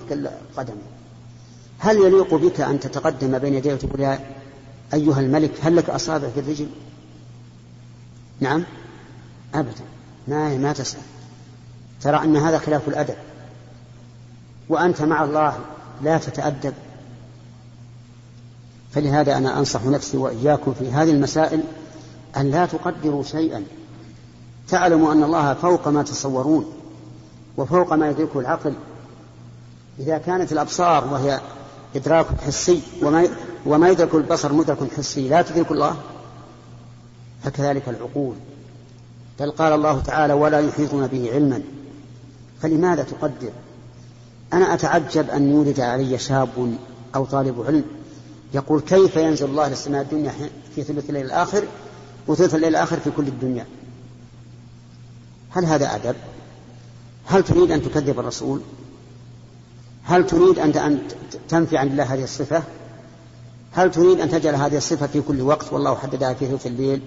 كل 0.09 0.29
قدم 0.57 0.75
هل 1.79 1.97
يليق 1.97 2.35
بك 2.35 2.61
أن 2.61 2.79
تتقدم 2.79 3.37
بين 3.39 3.53
يديه 3.53 3.73
وتقول 3.73 3.99
يا 3.99 4.19
أيها 4.93 5.19
الملك 5.19 5.51
هل 5.61 5.75
لك 5.75 5.89
أصابع 5.89 6.29
في 6.29 6.39
الرجل؟ 6.39 6.67
نعم. 8.39 8.63
أبدا. 9.55 9.83
ما 10.27 10.57
ما 10.57 10.73
تسأل. 10.73 11.01
ترى 12.01 12.23
أن 12.23 12.37
هذا 12.37 12.57
خلاف 12.57 12.87
الأدب. 12.87 13.15
وأنت 14.69 15.01
مع 15.01 15.23
الله 15.23 15.59
لا 16.03 16.17
تتأدب. 16.17 16.73
فلهذا 18.91 19.37
أنا 19.37 19.59
أنصح 19.59 19.85
نفسي 19.85 20.17
وإياكم 20.17 20.73
في 20.73 20.91
هذه 20.91 21.11
المسائل 21.11 21.63
أن 22.37 22.51
لا 22.51 22.65
تقدروا 22.65 23.23
شيئا. 23.23 23.63
تعلموا 24.67 25.13
أن 25.13 25.23
الله 25.23 25.53
فوق 25.53 25.87
ما 25.87 26.03
تصورون 26.03 26.73
وفوق 27.57 27.93
ما 27.93 28.09
يدركه 28.09 28.39
العقل. 28.39 28.73
إذا 29.99 30.17
كانت 30.17 30.51
الأبصار 30.51 31.07
وهي 31.13 31.41
إدراك 31.95 32.25
حسي 32.45 32.81
وما 33.01 33.27
وما 33.65 33.89
يدرك 33.89 34.15
البصر 34.15 34.53
مدرك 34.53 34.77
حسي. 34.97 35.29
لا 35.29 35.41
تدرك 35.41 35.71
الله. 35.71 35.97
فكذلك 37.43 37.89
العقول. 37.89 38.35
بل 39.39 39.51
قال 39.51 39.73
الله 39.73 39.99
تعالى 40.01 40.33
ولا 40.33 40.59
يحيطون 40.59 41.07
به 41.07 41.31
علما. 41.33 41.61
فلماذا 42.61 43.03
تقدر؟ 43.03 43.51
أنا 44.53 44.73
أتعجب 44.73 45.29
أن 45.29 45.51
يولد 45.51 45.79
علي 45.79 46.17
شاب 46.17 46.77
أو 47.15 47.25
طالب 47.25 47.61
علم 47.67 47.83
يقول 48.53 48.81
كيف 48.81 49.15
ينزل 49.15 49.45
الله 49.45 49.69
للسماء 49.69 50.01
الدنيا 50.01 50.33
في 50.75 50.83
ثلث 50.83 51.09
الليل 51.09 51.25
الآخر 51.25 51.63
وثلث 52.27 52.55
الليل 52.55 52.69
الآخر 52.69 52.99
في 52.99 53.11
كل 53.11 53.27
الدنيا. 53.27 53.65
هل 55.51 55.65
هذا 55.65 55.95
أدب؟ 55.95 56.15
هل 57.25 57.43
تريد 57.43 57.71
أن 57.71 57.81
تكذب 57.81 58.19
الرسول؟ 58.19 58.61
هل 60.07 60.27
تريد 60.27 60.59
أن 60.59 60.99
تنفي 61.49 61.77
عن 61.77 61.87
الله 61.87 62.03
هذه 62.13 62.23
الصفة؟ 62.23 62.63
هل 63.71 63.91
تريد 63.91 64.19
أن 64.19 64.29
تجعل 64.29 64.55
هذه 64.55 64.77
الصفة 64.77 65.07
في 65.07 65.21
كل 65.21 65.41
وقت؟ 65.41 65.73
والله 65.73 65.95
حددها 65.95 66.33
في 66.33 66.47
ثلث 66.47 66.67
الليل. 66.67 67.01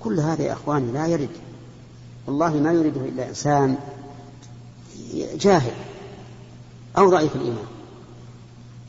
كل 0.00 0.20
هذا 0.20 0.42
يا 0.42 0.52
أخواني 0.52 0.92
لا 0.92 1.06
يرد. 1.06 1.30
والله 2.26 2.54
ما 2.54 2.72
يريده 2.72 3.00
إلا 3.00 3.28
إنسان 3.28 3.76
جاهل 5.34 5.72
أو 6.98 7.10
ضعيف 7.10 7.36
الإيمان. 7.36 7.66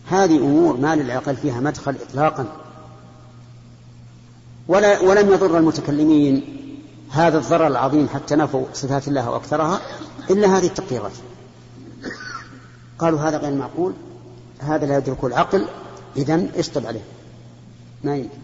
هذه 0.07 0.37
أمور 0.37 0.77
ما 0.77 0.95
للعقل 0.95 1.35
فيها 1.35 1.59
مدخل 1.59 1.95
إطلاقا. 2.09 2.45
ولا 4.67 4.99
ولم 4.99 5.33
يضر 5.33 5.57
المتكلمين 5.57 6.43
هذا 7.09 7.37
الضرر 7.37 7.67
العظيم 7.67 8.09
حتى 8.09 8.35
نفوا 8.35 8.65
صفات 8.73 9.07
الله 9.07 9.29
وأكثرها 9.29 9.81
إلا 10.29 10.57
هذه 10.57 10.65
التقديرات. 10.65 11.13
قالوا 12.99 13.19
هذا 13.19 13.37
غير 13.37 13.53
معقول 13.53 13.93
هذا 14.59 14.85
لا 14.85 14.97
يدرك 14.97 15.23
العقل 15.23 15.65
إذا 16.17 16.47
اشطب 16.55 16.85
عليه. 16.85 17.03
ما 18.03 18.15
يمكن. 18.15 18.37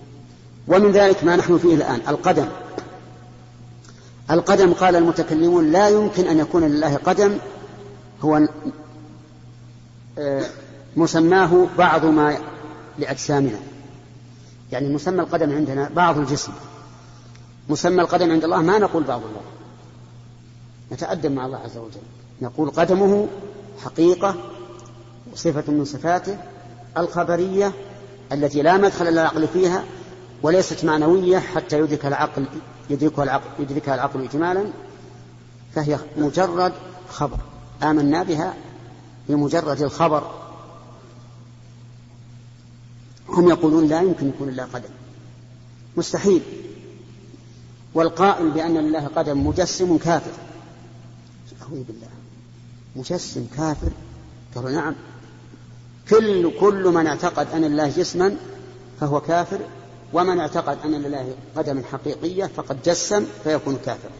ومن 0.68 0.92
ذلك 0.92 1.24
ما 1.24 1.36
نحن 1.36 1.58
فيه 1.58 1.76
الآن 1.76 2.02
القدم. 2.08 2.48
القدم 4.32 4.74
قال 4.74 4.96
المتكلمون 4.96 5.72
لا 5.72 5.90
يمكن 5.90 6.28
أن 6.28 6.40
يكون 6.40 6.64
لله 6.64 6.96
قدم 6.96 7.38
هو 8.22 8.48
آه، 10.18 10.46
مسماه 10.98 11.68
بعض 11.78 12.06
ما 12.06 12.38
لأجسامنا. 13.00 13.60
يعني 14.72 14.94
مسمى 14.94 15.22
القدم 15.22 15.56
عندنا 15.56 15.90
بعض 15.96 16.18
الجسم. 16.18 16.52
مسمى 17.70 18.02
القدم 18.02 18.32
عند 18.32 18.44
الله 18.44 18.62
ما 18.62 18.80
نقول 18.80 19.04
بعض 19.04 19.22
الله 19.22 19.42
نتأدب 20.92 21.32
مع 21.32 21.46
الله 21.46 21.58
عز 21.58 21.78
وجل. 21.78 22.02
نقول 22.42 22.70
قدمه 22.70 23.28
حقيقة 23.84 24.36
صفة 25.36 25.72
من 25.72 25.86
صفاته 25.86 26.38
الخبرية 26.98 27.74
التي 28.32 28.62
لا 28.62 28.78
مدخل 28.78 29.06
للعقل 29.06 29.48
فيها 29.48 29.84
وليست 30.44 30.86
معنوية 30.86 31.40
حتى 31.40 31.80
يدرك 31.80 32.06
العقل 32.06 32.46
يدركها 32.90 33.24
العقل 33.24 33.46
يدركها 33.60 33.96
العقل 33.96 34.24
إجمالا 34.24 34.66
فهي 35.76 36.00
مجرد 36.18 36.74
خبر. 37.10 37.38
آمنا 37.84 38.24
بها 38.24 38.54
بمجرد 39.30 39.82
الخبر. 39.82 40.32
هم 43.30 43.50
يقولون 43.50 43.88
لا 43.88 44.02
يمكن 44.02 44.30
يكون 44.30 44.50
الله 44.50 44.64
قدم. 44.64 44.90
مستحيل. 45.98 46.42
والقائل 47.94 48.52
بأن 48.52 48.78
لله 48.78 49.08
قدم 49.08 49.48
مجسم 49.48 49.98
كافر. 49.98 50.32
أعوذ 51.62 51.84
بالله. 51.84 52.19
مجسم 52.96 53.48
كافر؟ 53.58 53.92
قالوا 54.56 54.72
نعم. 54.72 54.96
كل 56.10 56.60
كل 56.60 56.84
من 56.84 57.08
اعتقد 57.08 57.48
أن 57.54 57.64
الله 57.64 57.90
جسما 57.90 58.36
فهو 59.00 59.22
كافر 59.22 59.60
ومن 60.14 60.40
اعتقد 60.40 60.78
أن 60.86 60.92
لله 60.92 61.36
قدم 61.56 61.84
حقيقية 61.84 62.46
فقد 62.46 62.82
جسم 62.82 63.26
فيكون 63.44 63.78
كافرا 63.86 64.12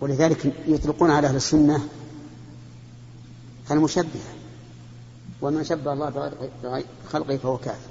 ولذلك 0.00 0.52
يطلقون 0.66 1.10
على 1.10 1.26
أهل 1.26 1.36
السنة 1.36 1.88
المشبهة 3.70 4.32
ومن 5.42 5.64
شبه 5.64 5.92
الله 5.92 6.32
بخلقه 7.04 7.36
فهو 7.36 7.58
كافر. 7.58 7.90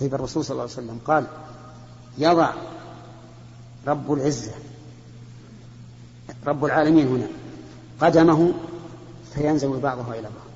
طيب 0.00 0.14
الرسول 0.14 0.44
صلى 0.44 0.50
الله 0.50 0.62
عليه 0.62 0.72
وسلم 0.72 0.98
قال 1.06 1.26
يضع 2.18 2.52
رب 3.86 4.12
العزة 4.12 4.52
رب 6.46 6.64
العالمين 6.64 7.06
هنا 7.08 7.28
قدمه 8.00 8.52
فينزوي 9.34 9.80
بعضها 9.80 10.14
إلى 10.14 10.22
بعض. 10.22 10.54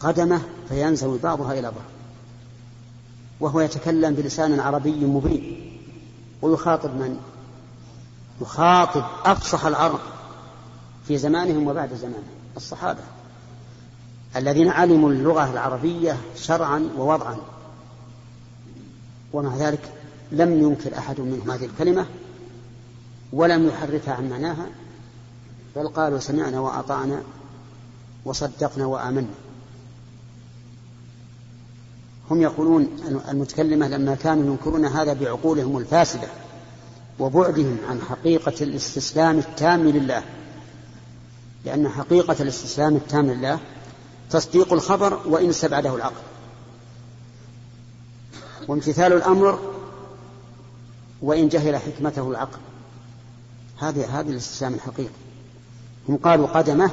قدمه 0.00 0.42
فينزوي 0.68 1.18
بعضها 1.18 1.52
إلى 1.52 1.62
بعض. 1.62 1.88
وهو 3.40 3.60
يتكلم 3.60 4.14
بلسان 4.14 4.60
عربي 4.60 5.04
مبين. 5.04 5.78
ويخاطب 6.42 6.90
من؟ 6.90 7.20
يخاطب 8.40 9.04
أفصح 9.24 9.66
العرب 9.66 10.00
في 11.08 11.18
زمانهم 11.18 11.66
وبعد 11.66 11.94
زمانهم. 11.94 12.22
الصحابة 12.56 13.00
الذين 14.36 14.68
علموا 14.68 15.10
اللغة 15.10 15.52
العربية 15.52 16.16
شرعا 16.36 16.88
ووضعا. 16.98 17.36
ومع 19.32 19.56
ذلك 19.56 19.92
لم 20.32 20.62
ينكر 20.62 20.98
أحد 20.98 21.20
منهم 21.20 21.50
هذه 21.50 21.64
الكلمة 21.64 22.06
ولم 23.32 23.68
يحرفها 23.68 24.14
عن 24.14 24.30
معناها. 24.30 24.66
بل 25.76 25.88
قالوا 25.88 26.18
سمعنا 26.18 26.60
وأطعنا 26.60 27.22
وصدقنا 28.24 28.86
وآمنا. 28.86 29.28
هم 32.30 32.42
يقولون 32.42 32.88
المتكلمة 33.28 33.88
لما 33.88 34.14
كانوا 34.14 34.46
ينكرون 34.46 34.84
هذا 34.84 35.12
بعقولهم 35.12 35.78
الفاسدة 35.78 36.28
وبعدهم 37.18 37.78
عن 37.88 38.00
حقيقة 38.00 38.54
الاستسلام 38.60 39.38
التام 39.38 39.88
لله. 39.88 40.22
لأن 41.64 41.88
حقيقة 41.88 42.36
الاستسلام 42.40 42.96
التام 42.96 43.26
لله 43.26 43.58
تصديق 44.30 44.72
الخبر 44.72 45.20
وإن 45.26 45.48
استبعده 45.48 45.94
العقل. 45.94 46.22
وامتثال 48.68 49.12
الأمر 49.12 49.58
وإن 51.22 51.48
جهل 51.48 51.76
حكمته 51.76 52.30
العقل. 52.30 52.58
هذه 53.78 54.20
هذه 54.20 54.30
الاستسلام 54.30 54.74
الحقيقي. 54.74 55.27
هم 56.08 56.16
قالوا 56.16 56.46
قدمه 56.46 56.90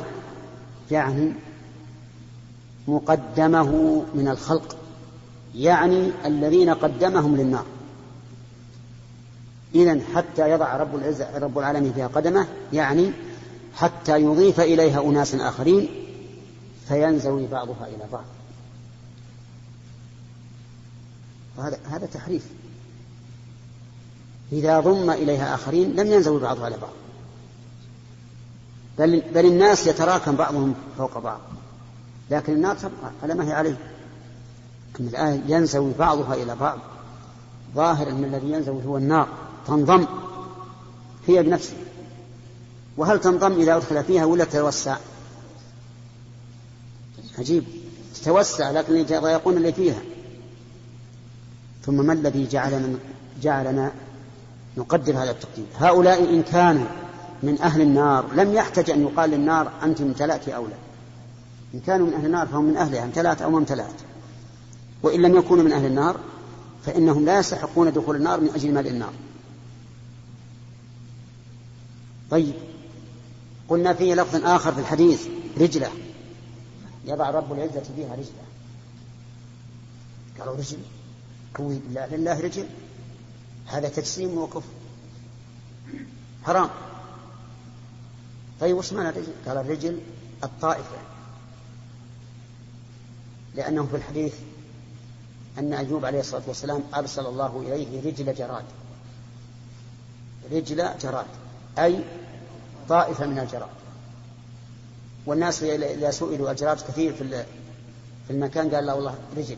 يعني 0.92 1.34
مقدمه 2.88 4.04
من 4.16 4.28
الخلق 4.28 4.78
يعني 5.56 6.12
الذين 6.26 6.70
قدمهم 6.70 7.36
للنار. 7.36 7.66
إذا 9.76 10.00
حتى 10.16 10.50
يضع 10.50 10.78
رب 10.78 10.96
العزة 10.96 11.38
رب 11.38 11.60
العالمين 11.60 11.94
فيها 11.94 12.08
قدمه 12.08 12.48
يعني 12.74 13.12
حتى 13.76 14.22
يضيف 14.22 14.60
إليها 14.60 15.02
أناس 15.02 15.36
آخرين 15.36 15.90
فينزوي 16.88 17.48
بعضها 17.48 17.88
إلى 17.88 18.06
بعض. 18.12 18.24
وهذا 21.58 21.80
هذا 21.90 22.06
تحريف. 22.06 22.46
إذا 24.52 24.80
ضم 24.80 25.10
إليها 25.10 25.56
آخرين 25.56 25.96
لم 25.96 26.12
ينزوي 26.12 26.40
بعضها 26.40 26.68
إلى 26.68 26.78
بعض. 26.78 27.05
بل, 29.00 29.24
بل 29.34 29.46
الناس 29.46 29.88
يتراكم 29.88 30.36
بعضهم 30.36 30.76
فوق 30.98 31.18
بعض. 31.18 31.40
لكن 32.32 32.54
النار 32.54 32.76
تبقى 32.76 33.12
على 33.24 33.34
ما 33.34 33.48
هي 33.48 33.54
عليه. 33.54 33.78
أن 35.00 35.08
الآية 35.08 35.42
ينزوي 35.48 35.94
بعضها 36.00 36.34
إلى 36.34 36.56
بعض. 36.56 36.80
ظاهر 37.76 38.10
أن 38.10 38.24
الذي 38.24 38.52
ينزوي 38.52 38.86
هو 38.86 38.98
النار. 38.98 39.28
تنضم 39.68 40.06
هي 41.28 41.44
بنفسها. 41.44 41.78
وهل 42.98 43.20
تنضم 43.20 43.52
إذا 43.52 43.76
أدخل 43.76 44.04
فيها 44.04 44.26
ولا 44.26 44.44
تتوسع؟ 44.44 44.98
عجيب. 47.38 47.64
تتوسع 48.16 48.72
لكن 48.72 48.96
يضايقون 48.96 49.58
اللي 49.58 49.74
فيها. 49.74 50.02
ثم 51.86 52.06
ما 52.06 52.14
الذي 52.14 52.48
جعلنا 52.48 52.98
جعلنا 53.42 53.92
نقدر 54.78 55.18
هذا 55.18 55.32
التقدير؟ 55.32 55.66
هؤلاء 55.78 56.24
إن 56.24 56.44
كانوا 56.44 56.86
من 57.46 57.62
أهل 57.62 57.82
النار 57.82 58.34
لم 58.34 58.54
يحتج 58.54 58.90
أن 58.92 59.02
يقال 59.02 59.30
للنار 59.30 59.72
أنت 59.84 60.02
امتلأت 60.02 60.50
أو 60.50 60.68
لا 60.68 60.76
إن 61.74 61.80
كانوا 61.80 62.08
من 62.08 62.14
أهل 62.14 62.26
النار 62.26 62.48
فهم 62.48 62.66
من 62.66 62.78
أهلها 62.78 63.04
امتلأت 63.04 63.42
أو 63.42 63.52
ما 63.52 63.58
امتلأت 63.58 64.02
وإن 65.04 65.22
لم 65.22 65.36
يكونوا 65.36 65.64
من 65.64 65.72
أهل 65.72 65.86
النار 65.86 66.20
فإنهم 66.86 67.26
لا 67.26 67.40
يستحقون 67.40 67.94
دخول 67.94 68.16
النار 68.16 68.42
من 68.42 68.50
أجل 68.50 68.74
مال 68.74 68.88
النار. 68.88 69.14
طيب 72.32 72.54
قلنا 73.70 73.94
في 73.94 74.16
لفظ 74.16 74.46
آخر 74.46 74.74
في 74.74 74.80
الحديث 74.80 75.28
رجلة. 75.58 75.90
يضع 77.06 77.30
رب 77.30 77.54
العزة 77.54 77.84
فيها 77.96 78.14
رجلة. 78.14 78.46
قالوا 80.40 80.56
رجل. 80.56 80.78
بالله. 81.60 82.08
لله 82.08 82.40
رجل. 82.40 82.66
هذا 83.66 83.90
تجسيم 83.90 84.38
وكفر. 84.38 84.70
حرام. 86.44 86.70
طيب 88.62 88.78
وش 88.78 88.94
معنى 88.94 89.10
الرجل؟ 89.10 89.34
قال 89.48 89.58
الرجل 89.58 90.00
الطائفة. 90.44 90.98
لأنه 93.56 93.86
في 93.86 93.96
الحديث 93.96 94.34
أن 95.60 95.74
أيوب 95.74 96.06
عليه 96.06 96.20
الصلاة 96.20 96.44
والسلام 96.48 96.84
أرسل 96.96 97.26
الله 97.26 97.64
إليه 97.68 98.12
رجل 98.12 98.36
جراد. 98.36 98.64
رجل 100.52 100.90
جراد 101.02 101.26
أي 101.80 102.00
طائفة 102.90 103.26
من 103.26 103.40
الجراد. 103.40 103.70
والناس 105.26 105.64
إذا 105.64 106.12
سئلوا 106.12 106.52
الجراد 106.52 106.78
كثير 106.78 107.14
في 107.14 107.46
في 108.28 108.34
المكان 108.34 108.76
قال 108.76 108.86
لا 108.86 108.94
والله 108.94 109.16
رجل. 109.38 109.58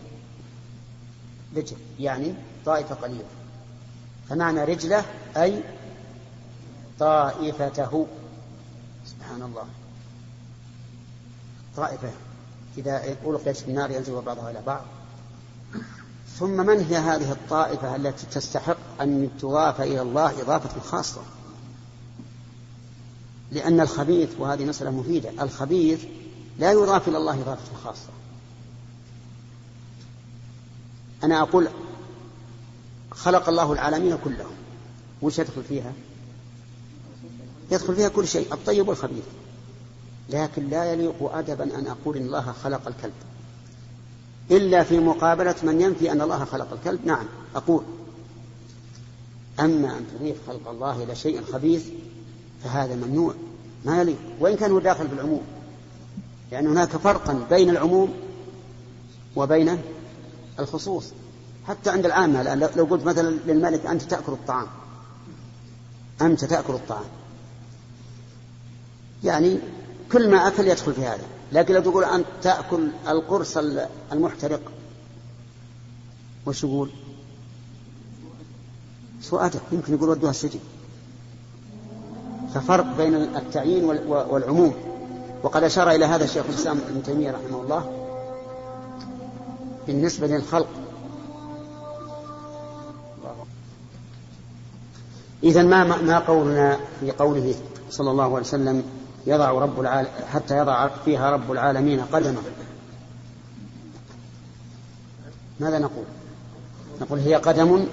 رجل 1.56 1.78
يعني 2.00 2.34
طائفة 2.66 2.96
قليلة. 2.96 3.26
فمعنى 4.30 4.64
رجلة 4.64 5.06
أي 5.38 5.64
طائفته. 7.00 8.08
سبحان 9.28 9.42
الله. 9.42 9.66
طائفة. 11.78 12.12
إذا 12.78 13.16
ألقيت 13.26 13.58
في 13.58 13.68
النار 13.68 13.92
ينزل 13.92 14.22
بعضها 14.22 14.52
إلى 14.52 14.62
بعض. 14.62 14.82
ثم 16.40 16.66
من 16.66 16.80
هي 16.80 16.98
هذه 16.98 17.32
الطائفة 17.32 17.96
التي 17.96 18.26
تستحق 18.26 18.78
أن 19.02 19.30
تضاف 19.40 19.82
إلى 19.82 20.02
الله 20.02 20.42
إضافة 20.42 20.80
خاصة؟ 20.80 21.22
لأن 23.52 23.80
الخبيث 23.80 24.30
وهذه 24.40 24.66
مسألة 24.66 24.92
مفيدة 24.92 25.30
الخبيث 25.44 26.06
لا 26.60 26.72
يضاف 26.72 27.08
إلى 27.08 27.18
الله 27.18 27.42
إضافة 27.42 27.76
خاصة. 27.84 28.10
أنا 31.24 31.42
أقول 31.42 31.68
خلق 33.12 33.50
الله 33.50 33.74
العالمين 33.74 34.18
كلهم. 34.24 34.56
وش 35.22 35.40
يدخل 35.40 35.64
فيها؟ 35.64 35.94
يدخل 37.72 37.96
فيها 37.96 38.10
كل 38.10 38.28
شيء 38.28 38.54
الطيب 38.54 38.88
والخبيث. 38.88 39.24
لكن 40.30 40.70
لا 40.70 40.94
يليق 40.94 41.16
أدبا 41.22 41.64
أن 41.64 41.88
أقول 41.88 42.18
إن 42.18 42.26
الله 42.26 42.52
خلق 42.64 42.88
الكلب. 42.88 43.14
إلا 44.52 44.84
في 44.84 45.00
مقابلة 45.00 45.56
من 45.64 45.82
ينفي 45.82 46.12
أن 46.12 46.22
الله 46.22 46.46
خلق 46.46 46.74
الكلب. 46.74 47.00
نعم 47.06 47.26
أقول. 47.56 47.84
أما 49.60 49.98
أن 49.98 50.06
تضيف 50.14 50.38
خلق 50.48 50.70
الله 50.70 51.04
إلى 51.04 51.16
شيء 51.16 51.44
خبيث 51.44 51.86
فهذا 52.64 52.96
ممنوع. 52.96 53.34
ما 53.86 54.02
يليق. 54.02 54.18
وإن 54.40 54.56
كان 54.56 54.72
هو 54.72 54.80
داخل 54.80 55.08
في 55.08 55.14
العموم. 55.14 55.42
لأن 56.52 56.68
هناك 56.68 56.90
فرقا 56.90 57.46
بين 57.50 57.70
العموم 57.70 58.14
وبين 59.36 59.78
الخصوص. 60.60 61.06
حتى 61.68 61.90
عند 61.90 62.06
العامة 62.06 62.42
الآن 62.42 62.70
لو 62.76 62.86
قلت 62.86 63.04
مثلا 63.04 63.38
للملك 63.46 63.86
أنت 63.86 64.02
تأكل 64.02 64.32
الطعام. 64.32 64.68
أنت 66.22 66.46
تأكل 66.46 66.74
الطعام. 66.74 67.06
يعني 69.24 69.60
كل 70.12 70.32
ما 70.32 70.48
أكل 70.48 70.68
يدخل 70.68 70.94
في 70.94 71.02
هذا. 71.06 71.24
لكن 71.52 71.74
لو 71.74 71.82
تقول 71.82 72.04
أنت 72.04 72.26
تأكل 72.42 72.88
القرص 73.08 73.58
المحترق 74.12 74.62
وش 76.46 76.64
يقول؟ 76.64 76.90
أدب 79.34 79.60
يمكن 79.72 79.94
يقول 79.94 80.10
ودوها 80.10 80.32
السجن. 80.32 80.60
ففرق 82.54 82.98
بين 82.98 83.16
التعيين 83.16 83.86
والعموم. 84.08 84.74
وقد 85.44 85.64
أشار 85.64 85.92
إلى 85.92 86.06
هذا 86.06 86.24
الشيخ 86.24 86.46
الإسلام 86.50 86.78
ابن 86.90 87.04
تيمية 87.04 87.32
رحمه 87.32 87.62
الله 87.62 88.08
بالنسبة 89.88 90.28
للخلق. 90.28 90.68
إذا 95.44 95.64
ما 95.64 95.84
ما 95.84 96.20
قولنا 96.20 96.80
في 97.00 97.12
قوله 97.12 97.56
صلى 97.90 98.12
الله 98.12 98.24
عليه 98.24 98.46
وسلم 98.46 98.84
يضع 99.26 99.52
رب 99.52 99.80
العالم 99.80 100.10
حتى 100.34 100.58
يضع 100.58 100.90
فيها 101.06 101.32
رب 101.32 101.52
العالمين 101.52 102.02
قدمه. 102.02 102.42
ماذا 105.60 105.80
نقول؟ 105.80 106.06
نقول 107.02 107.20
هي 107.20 107.36
قدم 107.36 107.86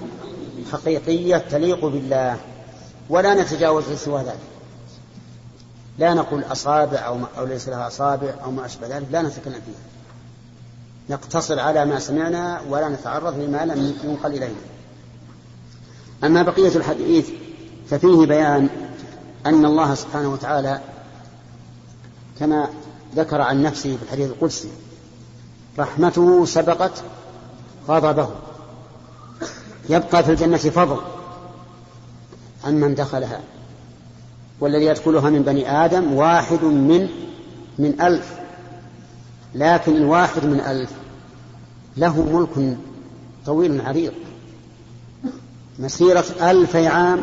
حقيقية 0.71 1.37
تليق 1.37 1.85
بالله 1.85 2.37
ولا 3.09 3.33
نتجاوز 3.33 3.83
سوى 3.83 4.21
ذلك. 4.21 4.39
لا 5.99 6.13
نقول 6.13 6.43
أصابع 6.43 6.97
أو, 6.97 7.19
أو 7.37 7.45
ليس 7.45 7.69
لها 7.69 7.87
أصابع 7.87 8.33
أو 8.43 8.51
ما 8.51 8.65
أشبه 8.65 8.87
ذلك 8.87 9.07
لا 9.11 9.21
نتكلم 9.21 9.53
فيها. 9.53 9.85
نقتصر 11.09 11.59
على 11.59 11.85
ما 11.85 11.99
سمعنا 11.99 12.61
ولا 12.69 12.89
نتعرض 12.89 13.39
لما 13.39 13.65
لم 13.65 13.95
ينقل 14.03 14.29
إلينا. 14.29 14.55
أما 16.23 16.43
بقية 16.43 16.75
الحديث 16.75 17.29
ففيه 17.89 18.25
بيان 18.25 18.69
أن 19.45 19.65
الله 19.65 19.95
سبحانه 19.95 20.33
وتعالى 20.33 20.79
كما 22.39 22.69
ذكر 23.15 23.41
عن 23.41 23.63
نفسه 23.63 23.97
في 23.97 24.03
الحديث 24.03 24.29
القدسي 24.29 24.69
رحمته 25.79 26.45
سبقت 26.45 27.03
غضبه. 27.87 28.29
يبقى 29.89 30.23
في 30.23 30.31
الجنة 30.31 30.57
فضل 30.57 30.97
عن 32.63 32.75
من 32.75 32.95
دخلها 32.95 33.39
والذي 34.59 34.85
يدخلها 34.85 35.29
من 35.29 35.41
بني 35.41 35.85
آدم 35.85 36.13
واحد 36.13 36.63
من 36.63 37.09
من 37.79 38.01
ألف 38.01 38.33
لكن 39.55 39.95
الواحد 39.95 40.45
من 40.45 40.59
ألف 40.59 40.89
له 41.97 42.21
ملك 42.21 42.77
طويل 43.45 43.81
عريض. 43.81 44.13
مسيرة 45.79 46.25
ألفي 46.41 46.87
عام 46.87 47.19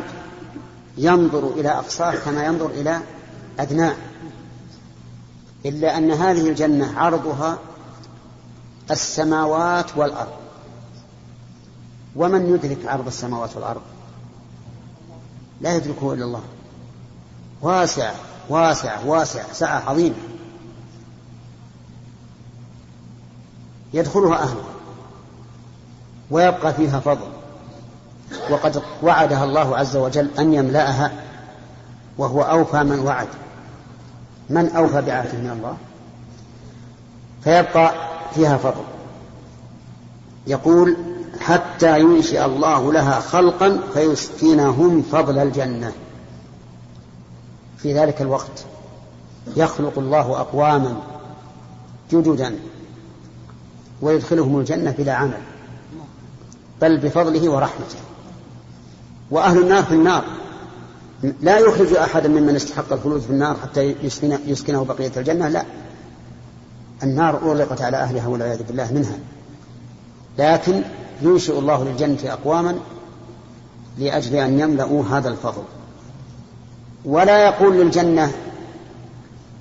ينظر 0.99 1.51
إلى 1.57 1.69
أقصاه 1.69 2.15
كما 2.25 2.45
ينظر 2.45 2.71
إلى 2.71 3.01
أدناه. 3.59 3.95
إلا 5.67 5.99
أن 5.99 6.11
هذه 6.11 6.49
الجنة 6.49 6.99
عرضها 6.99 7.59
السماوات 8.91 9.97
والأرض. 9.97 10.33
ومن 12.17 12.55
يدرك 12.55 12.87
عرض 12.87 13.07
السماوات 13.07 13.57
والأرض؟ 13.57 13.83
لا 15.61 15.77
يدركه 15.77 16.13
إلا 16.13 16.25
الله. 16.25 16.43
واسع 17.63 18.13
واسع 18.49 19.01
واسع 19.05 19.43
سعة 19.53 19.91
عظيمة. 19.91 20.17
يدخلها 23.95 24.43
أهلها 24.43 24.73
ويبقى 26.31 26.75
فيها 26.75 27.01
فضل. 27.01 27.29
وقد 28.51 28.83
وعدها 29.03 29.45
الله 29.45 29.77
عز 29.77 29.97
وجل 29.97 30.31
أن 30.39 30.55
يملأها 30.55 31.13
وهو 32.19 32.43
أوفى 32.43 32.83
من 32.83 32.99
وعد. 32.99 33.29
من 34.51 34.69
أوفى 34.69 35.01
بعهده 35.03 35.39
من 35.39 35.51
الله 35.51 35.77
فيبقى 37.45 37.95
فيها 38.35 38.57
فضل. 38.57 38.85
يقول 40.47 40.97
حتى 41.41 42.01
ينشئ 42.01 42.45
الله 42.45 42.93
لها 42.93 43.21
خلقا 43.21 43.81
فيسكنهم 43.95 45.03
فضل 45.03 45.39
الجنة. 45.39 45.93
في 47.79 47.95
ذلك 47.95 48.23
الوقت 48.23 48.65
يخلق 49.57 49.99
الله 49.99 50.41
أقواما 50.41 50.97
جددا 52.11 52.57
ويدخلهم 54.03 54.59
الجنة 54.59 54.95
بلا 54.99 55.13
عمل 55.13 55.41
بل 56.81 56.99
بفضله 56.99 57.51
ورحمته. 57.51 57.99
وأهل 59.31 59.63
النار 59.63 59.85
في 59.85 59.95
النار. 59.95 60.25
لا 61.23 61.59
يخرج 61.59 61.95
أحدا 61.95 62.29
ممن 62.29 62.57
استحق 62.57 62.93
الخلود 62.93 63.21
في 63.21 63.31
النار 63.31 63.57
حتى 63.63 63.95
يسكنه 64.47 64.85
بقية 64.85 65.13
الجنة 65.17 65.49
لا. 65.49 65.65
النار 67.03 67.37
أغلقت 67.37 67.83
على 67.83 67.97
أهلها 67.97 68.27
والعياذ 68.27 68.63
بالله 68.63 68.93
منها. 68.93 69.19
لكن 70.39 70.83
ينشئ 71.23 71.59
الله 71.59 71.85
للجنة 71.85 72.33
أقواما 72.33 72.79
لأجل 73.99 74.37
أن 74.37 74.61
يملأوا 74.61 75.05
هذا 75.05 75.29
الفضل. 75.29 75.63
ولا 77.05 77.47
يقول 77.47 77.77
للجنة 77.77 78.33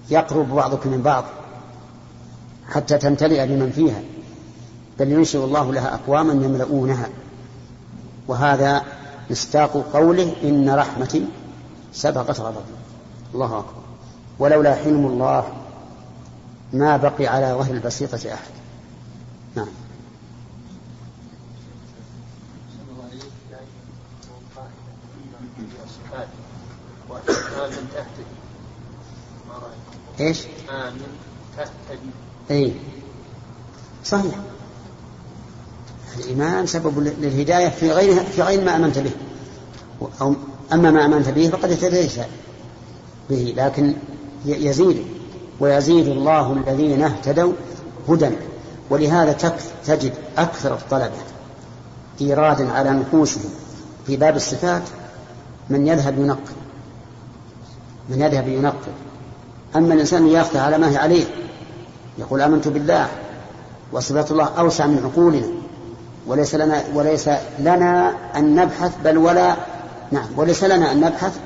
يقرب 0.09 0.55
بعضك 0.55 0.87
من 0.87 1.01
بعض 1.01 1.23
حتى 2.69 2.97
تمتلئ 2.97 3.47
بمن 3.47 3.71
فيها 3.75 4.01
بل 4.99 5.11
ينشئ 5.11 5.37
الله 5.37 5.73
لها 5.73 5.93
أقواما 5.93 6.33
يملؤونها. 6.33 7.09
وهذا 8.27 8.83
مصداق 9.31 9.85
قوله 9.93 10.33
إن 10.43 10.69
رحمتي 10.69 11.25
سبقت 11.93 12.39
غضبي 12.39 12.75
الله 13.33 13.59
أكبر. 13.59 13.81
ولولا 14.39 14.75
حلم 14.75 15.05
الله 15.05 15.53
ما 16.73 16.97
بقي 16.97 17.27
على 17.27 17.45
ظهر 17.59 17.73
البسيطة 17.73 18.33
أحد. 18.33 18.51
نعم. 19.55 19.67
آمن 27.61 27.87
تهتدي 27.93 28.25
إيش؟ 30.19 30.39
آمن 30.69 31.01
تهتدي 31.57 32.09
اي 32.51 32.73
صحيح. 34.05 34.35
الإيمان 36.17 36.65
سبب 36.65 36.99
للهداية 36.99 37.69
في 37.69 37.91
غير 37.91 38.23
في 38.23 38.41
غير 38.41 38.63
ما 38.63 38.75
آمنت 38.75 38.99
به. 38.99 39.11
أو 40.21 40.33
أما 40.73 40.91
ما 40.91 41.05
آمنت 41.05 41.29
به 41.29 41.49
فقد 41.49 41.71
اهتديت 41.71 42.11
به 43.29 43.53
لكن 43.57 43.93
يزيد 44.45 45.05
ويزيد 45.59 46.07
الله 46.07 46.53
الذين 46.53 47.03
اهتدوا 47.03 47.53
هدى. 48.09 48.29
ولهذا 48.91 49.51
تجد 49.85 50.13
أكثر 50.37 50.73
الطلبة 50.73 51.11
إيرادا 52.21 52.71
على 52.71 52.89
نفوسهم 52.89 53.49
في 54.07 54.17
باب 54.17 54.35
الصفات 54.35 54.81
من 55.69 55.87
يذهب 55.87 56.19
ينقل 56.19 56.53
من 58.09 58.21
يذهب 58.21 58.47
ينقل 58.47 58.91
أما 59.75 59.93
الإنسان 59.93 60.27
يأخذ 60.27 60.57
على 60.57 60.77
ما 60.77 60.91
هي 60.91 60.97
عليه 60.97 61.23
يقول 62.17 62.41
آمنت 62.41 62.67
بالله 62.67 63.07
وصفات 63.91 64.31
الله 64.31 64.45
أوسع 64.45 64.87
من 64.87 65.11
عقولنا 65.11 65.47
وليس 66.27 66.55
لنا 66.55 66.83
وليس 66.93 67.29
لنا 67.59 68.13
أن 68.35 68.55
نبحث 68.55 68.91
بل 69.03 69.17
ولا 69.17 69.55
نعم. 70.11 70.27
وليس 70.37 70.63
لنا 70.63 70.91
أن 70.91 70.99
نبحث 71.01 71.37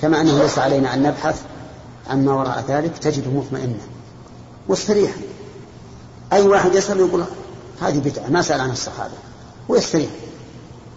كما 0.00 0.20
أنه 0.20 0.42
ليس 0.42 0.58
علينا 0.58 0.94
أن 0.94 1.02
نبحث 1.02 1.42
عما 2.10 2.32
وراء 2.32 2.64
ذلك 2.68 2.98
تجده 2.98 3.30
مطمئنا 3.30 3.78
واستريح 4.68 5.12
أي 6.32 6.48
واحد 6.48 6.74
يسأل 6.74 7.00
يقول 7.00 7.24
هذه 7.82 7.98
بدعة 7.98 8.28
ما 8.28 8.42
سأل 8.42 8.60
عنها 8.60 8.72
الصحابة 8.72 9.14
ويستريح. 9.68 10.10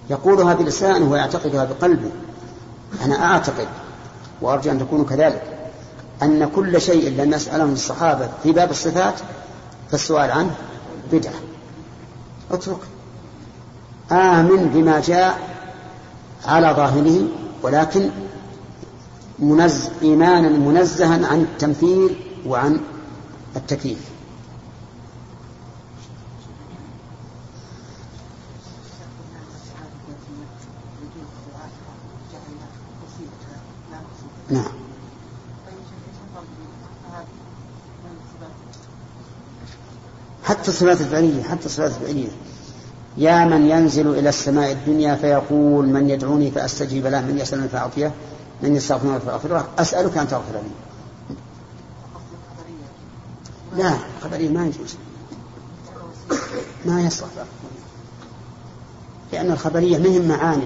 يقولها 0.10 0.54
بلسانه 0.54 1.12
ويعتقدها 1.12 1.66
بقلبه. 1.66 2.10
أنا 3.06 3.32
أعتقد 3.32 3.68
وأرجو 4.42 4.72
أن 4.72 4.80
تكونوا 4.80 5.06
كذلك 5.06 5.44
أن 6.24 6.50
كل 6.56 6.82
شيء 6.82 7.10
لم 7.10 7.34
يسأله 7.34 7.64
الصحابة 7.64 8.30
في 8.44 8.52
باب 8.52 8.72
الصفات 8.72 9.14
فالسؤال 9.92 10.32
عنه 10.32 10.56
بدعة. 11.12 11.34
اترك. 12.52 12.80
آمن 14.12 14.70
بما 14.74 15.00
جاء 15.00 15.55
على 16.46 16.74
ظاهره 16.78 17.28
ولكن 17.64 18.10
منز 19.40 19.90
إيمانا 20.02 20.50
منزها 20.50 21.28
عن 21.28 21.42
التمثيل 21.42 22.16
وعن 22.46 22.80
التكييف 23.56 24.16
نعم. 34.50 34.66
حتى 40.44 40.72
الصفات 40.72 41.02
الفعلية 41.02 41.44
حتى 41.44 41.66
الصفات 41.66 41.92
الفعلية. 41.92 42.28
يا 43.18 43.46
من 43.46 43.70
ينزل 43.70 44.08
إلى 44.08 44.30
السماء 44.30 44.72
الدنيا 44.72 45.16
فيقول 45.16 45.86
من 45.88 46.10
يدعوني 46.10 46.52
فأستجيب 46.52 47.08
له 47.08 47.22
من 47.22 47.40
يسألني 47.40 47.68
فأعطيه 47.68 48.12
من 48.64 48.76
يستغفرني 48.76 49.20
له 49.46 49.66
أسألك 49.80 50.18
أن 50.18 50.28
تغفر 50.28 50.54
لي. 50.54 50.70
لا 53.84 53.94
خبرية 54.24 54.50
ما 54.50 54.66
يجوز. 54.66 54.96
ما 56.86 57.02
يصلح. 57.02 57.30
لأن 59.34 59.52
الخبرية 59.52 59.98
مهم 59.98 60.28
معاني 60.28 60.64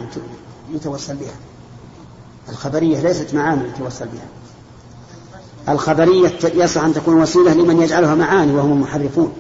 يتوسل 0.74 1.16
بها. 1.16 1.36
الخبرية 2.50 3.00
ليست 3.00 3.34
معاني 3.34 3.70
يتوسل 3.70 4.06
بها. 4.06 4.28
الخبرية 5.74 6.32
يصح 6.44 6.84
أن 6.84 6.94
تكون 6.94 7.22
وسيلة 7.22 7.54
لمن 7.54 7.82
يجعلها 7.82 8.16
معاني 8.16 8.54
وهم 8.54 8.72
المحرفون 8.72 9.34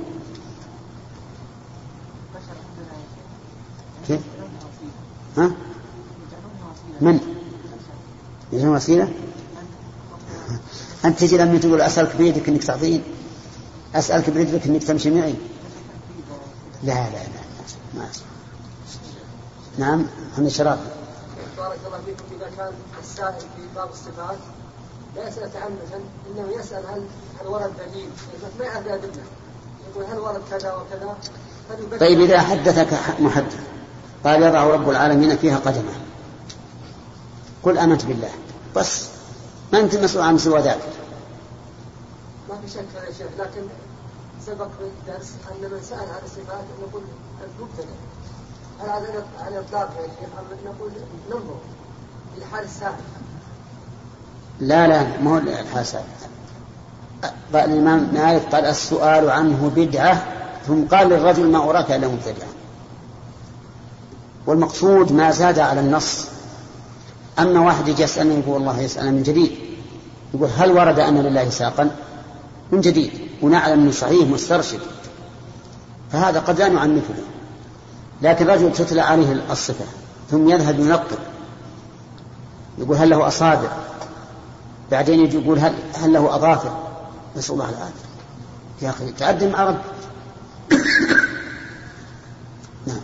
كيف؟ 4.08 4.20
ها؟ 5.38 5.52
من؟ 7.02 7.20
يجعلون 8.52 8.76
وسيلة؟ 8.76 9.14
أنت 11.06 11.20
تجي 11.20 11.38
لما 11.38 11.58
تقول 11.58 11.82
أسألك 11.82 12.16
بيدك 12.16 12.50
أنك 12.50 12.64
تعطيني 12.64 13.02
أسألك 13.96 14.30
برجلك 14.30 14.66
أنك 14.66 14.84
تمشي 14.84 15.12
معي. 15.12 15.36
لا 16.84 16.94
لا 16.94 17.10
لا 17.10 17.40
ما 17.94 18.10
نعم 19.78 20.06
محمد 20.34 20.48
شراب. 20.48 20.80
بارك 21.58 21.80
الله 21.88 22.00
فيكم 22.06 22.24
إذا 22.36 22.52
كان 22.58 22.74
السائل 23.02 23.40
في 23.40 23.62
باب 23.76 23.90
الصفات 23.90 24.38
لا 25.16 25.28
يسأل 25.28 25.54
تعنتا 25.54 26.00
إنه 26.32 26.60
يسأل 26.60 26.84
هل 26.86 27.04
هل 27.42 27.48
ورد 27.48 27.72
دليل 27.92 28.10
ما 28.60 28.66
يعرف 28.66 28.86
الادله 28.88 29.24
يقول 29.92 30.06
هل 30.06 30.20
ورد 30.20 30.42
كذا 30.52 30.74
وكذا؟ 30.74 31.18
طيب 32.00 32.22
إذا 32.22 32.42
حدثك 32.42 32.88
محدث. 33.20 33.58
قال 34.26 34.44
يضع 34.44 34.64
رب 34.64 34.90
العالمين 34.90 35.38
فيها 35.38 35.58
قدمه. 35.58 35.94
قل 37.64 37.78
آمنت 37.78 38.06
بالله. 38.06 38.32
بس. 38.76 39.08
ما 39.74 39.80
أنت 39.80 39.96
مسؤول 39.96 40.24
عن 40.24 40.38
سوى 40.38 40.60
ذلك. 40.60 40.90
ما 42.50 42.56
في 42.56 42.72
شك 42.74 42.86
يا 43.08 43.14
شيخ 43.18 43.28
لكن 43.40 43.62
سبق 44.46 44.68
في 44.68 44.84
الدرس 44.84 45.32
أن 45.52 45.72
من 45.72 45.82
سأل 45.90 46.00
عن 46.00 46.22
الصفات 46.26 46.66
يقول 46.82 47.04
المبتدئ 47.44 47.94
هل 48.82 48.90
هذا 48.90 49.26
على 49.40 49.60
اطلاق 49.60 49.90
يا 49.98 50.08
شيخ؟ 50.08 50.30
أم 50.40 50.72
نقول 50.72 50.92
ننظر 51.30 51.58
في 52.36 52.46
حال 52.46 52.64
السائل 52.64 52.94
لا 54.60 54.88
لا 54.88 55.22
ما 55.22 55.32
هو 55.32 55.38
الحسن 55.38 56.00
قال 57.54 57.72
الإمام 57.72 58.10
مالك 58.14 58.56
قال 58.56 58.66
السؤال 58.66 59.30
عنه 59.30 59.72
بدعة. 59.76 60.24
ثم 60.68 60.86
قال 60.86 61.10
للرجل 61.10 61.52
ما 61.52 61.70
أراك 61.70 61.92
إلا 61.92 62.08
مبتدعا 62.08 62.48
والمقصود 64.50 65.12
ما 65.12 65.32
زاد 65.32 65.60
على 65.60 65.80
النص. 65.80 66.28
أما 67.40 67.60
واحد 67.60 67.88
يجي 67.88 68.04
يسألني 68.04 68.40
يقول 68.40 68.62
الله 68.62 68.80
يسأل 68.82 69.14
من 69.14 69.24
جديد. 69.24 69.52
يقول 70.34 70.50
هل 70.58 70.72
ورد 70.72 71.00
أن 71.00 71.18
لله 71.18 71.50
ساقا؟ 71.50 71.92
من 72.72 72.82
جديد. 72.82 73.12
ونعلم 73.42 73.80
أنه 73.80 73.92
صحيح 73.92 74.28
مسترشد. 74.28 74.80
فهذا 76.12 76.40
قد 76.40 76.60
لا 76.60 76.70
نعنفه. 76.70 77.14
لكن 78.22 78.48
رجل 78.48 78.74
تتلى 78.74 79.02
عليه 79.02 79.44
الصفة 79.52 79.86
ثم 80.32 80.50
يذهب 80.50 80.80
ينقل. 80.80 81.18
يقول 82.78 82.98
هل 82.98 83.10
له 83.10 83.28
أصابع؟ 83.28 83.70
بعدين 84.92 85.20
يجي 85.20 85.38
يقول 85.38 85.60
هل, 85.60 85.74
هل 85.94 86.14
له 86.14 86.36
أظافر؟ 86.36 86.72
نسأل 87.38 87.54
الله 87.54 87.70
العافية. 87.70 88.10
يا 88.82 88.90
أخي 88.90 89.12
تقدم 89.12 89.56
عرب. 89.56 89.78
نعم 92.88 93.02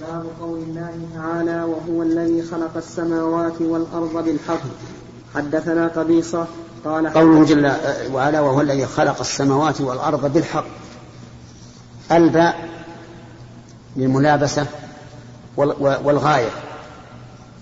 باب 0.00 0.25
قول 0.40 0.58
الله 0.58 1.08
تعالى 1.14 1.62
وهو 1.62 2.02
الذي 2.02 2.42
خلق 2.42 2.76
السماوات 2.76 3.60
والأرض 3.60 4.24
بالحق. 4.24 4.60
حدثنا 5.34 5.86
قبيصة 5.86 6.46
قال 6.84 7.12
قوله 7.12 7.44
جل 7.44 7.72
وعلا 8.12 8.40
وهو 8.40 8.60
الذي 8.60 8.86
خلق 8.86 9.20
السماوات 9.20 9.80
والأرض 9.80 10.32
بالحق. 10.32 10.64
الباء 12.12 12.68
للملابسة 13.96 14.66
والغاية. 15.56 16.50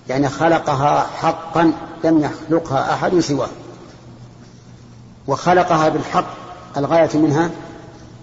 يعني 0.09 0.29
خلقها 0.29 1.01
حقا 1.01 1.73
لم 2.05 2.19
يخلقها 2.25 2.95
أحد 2.95 3.19
سواه. 3.19 3.49
وخلقها 5.27 5.89
بالحق. 5.89 6.27
الغاية 6.77 7.11
منها 7.15 7.51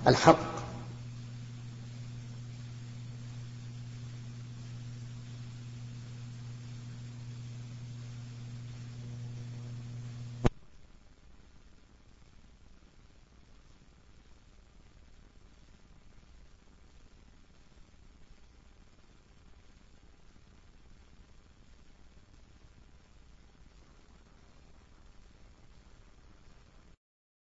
الحق. 0.08 0.51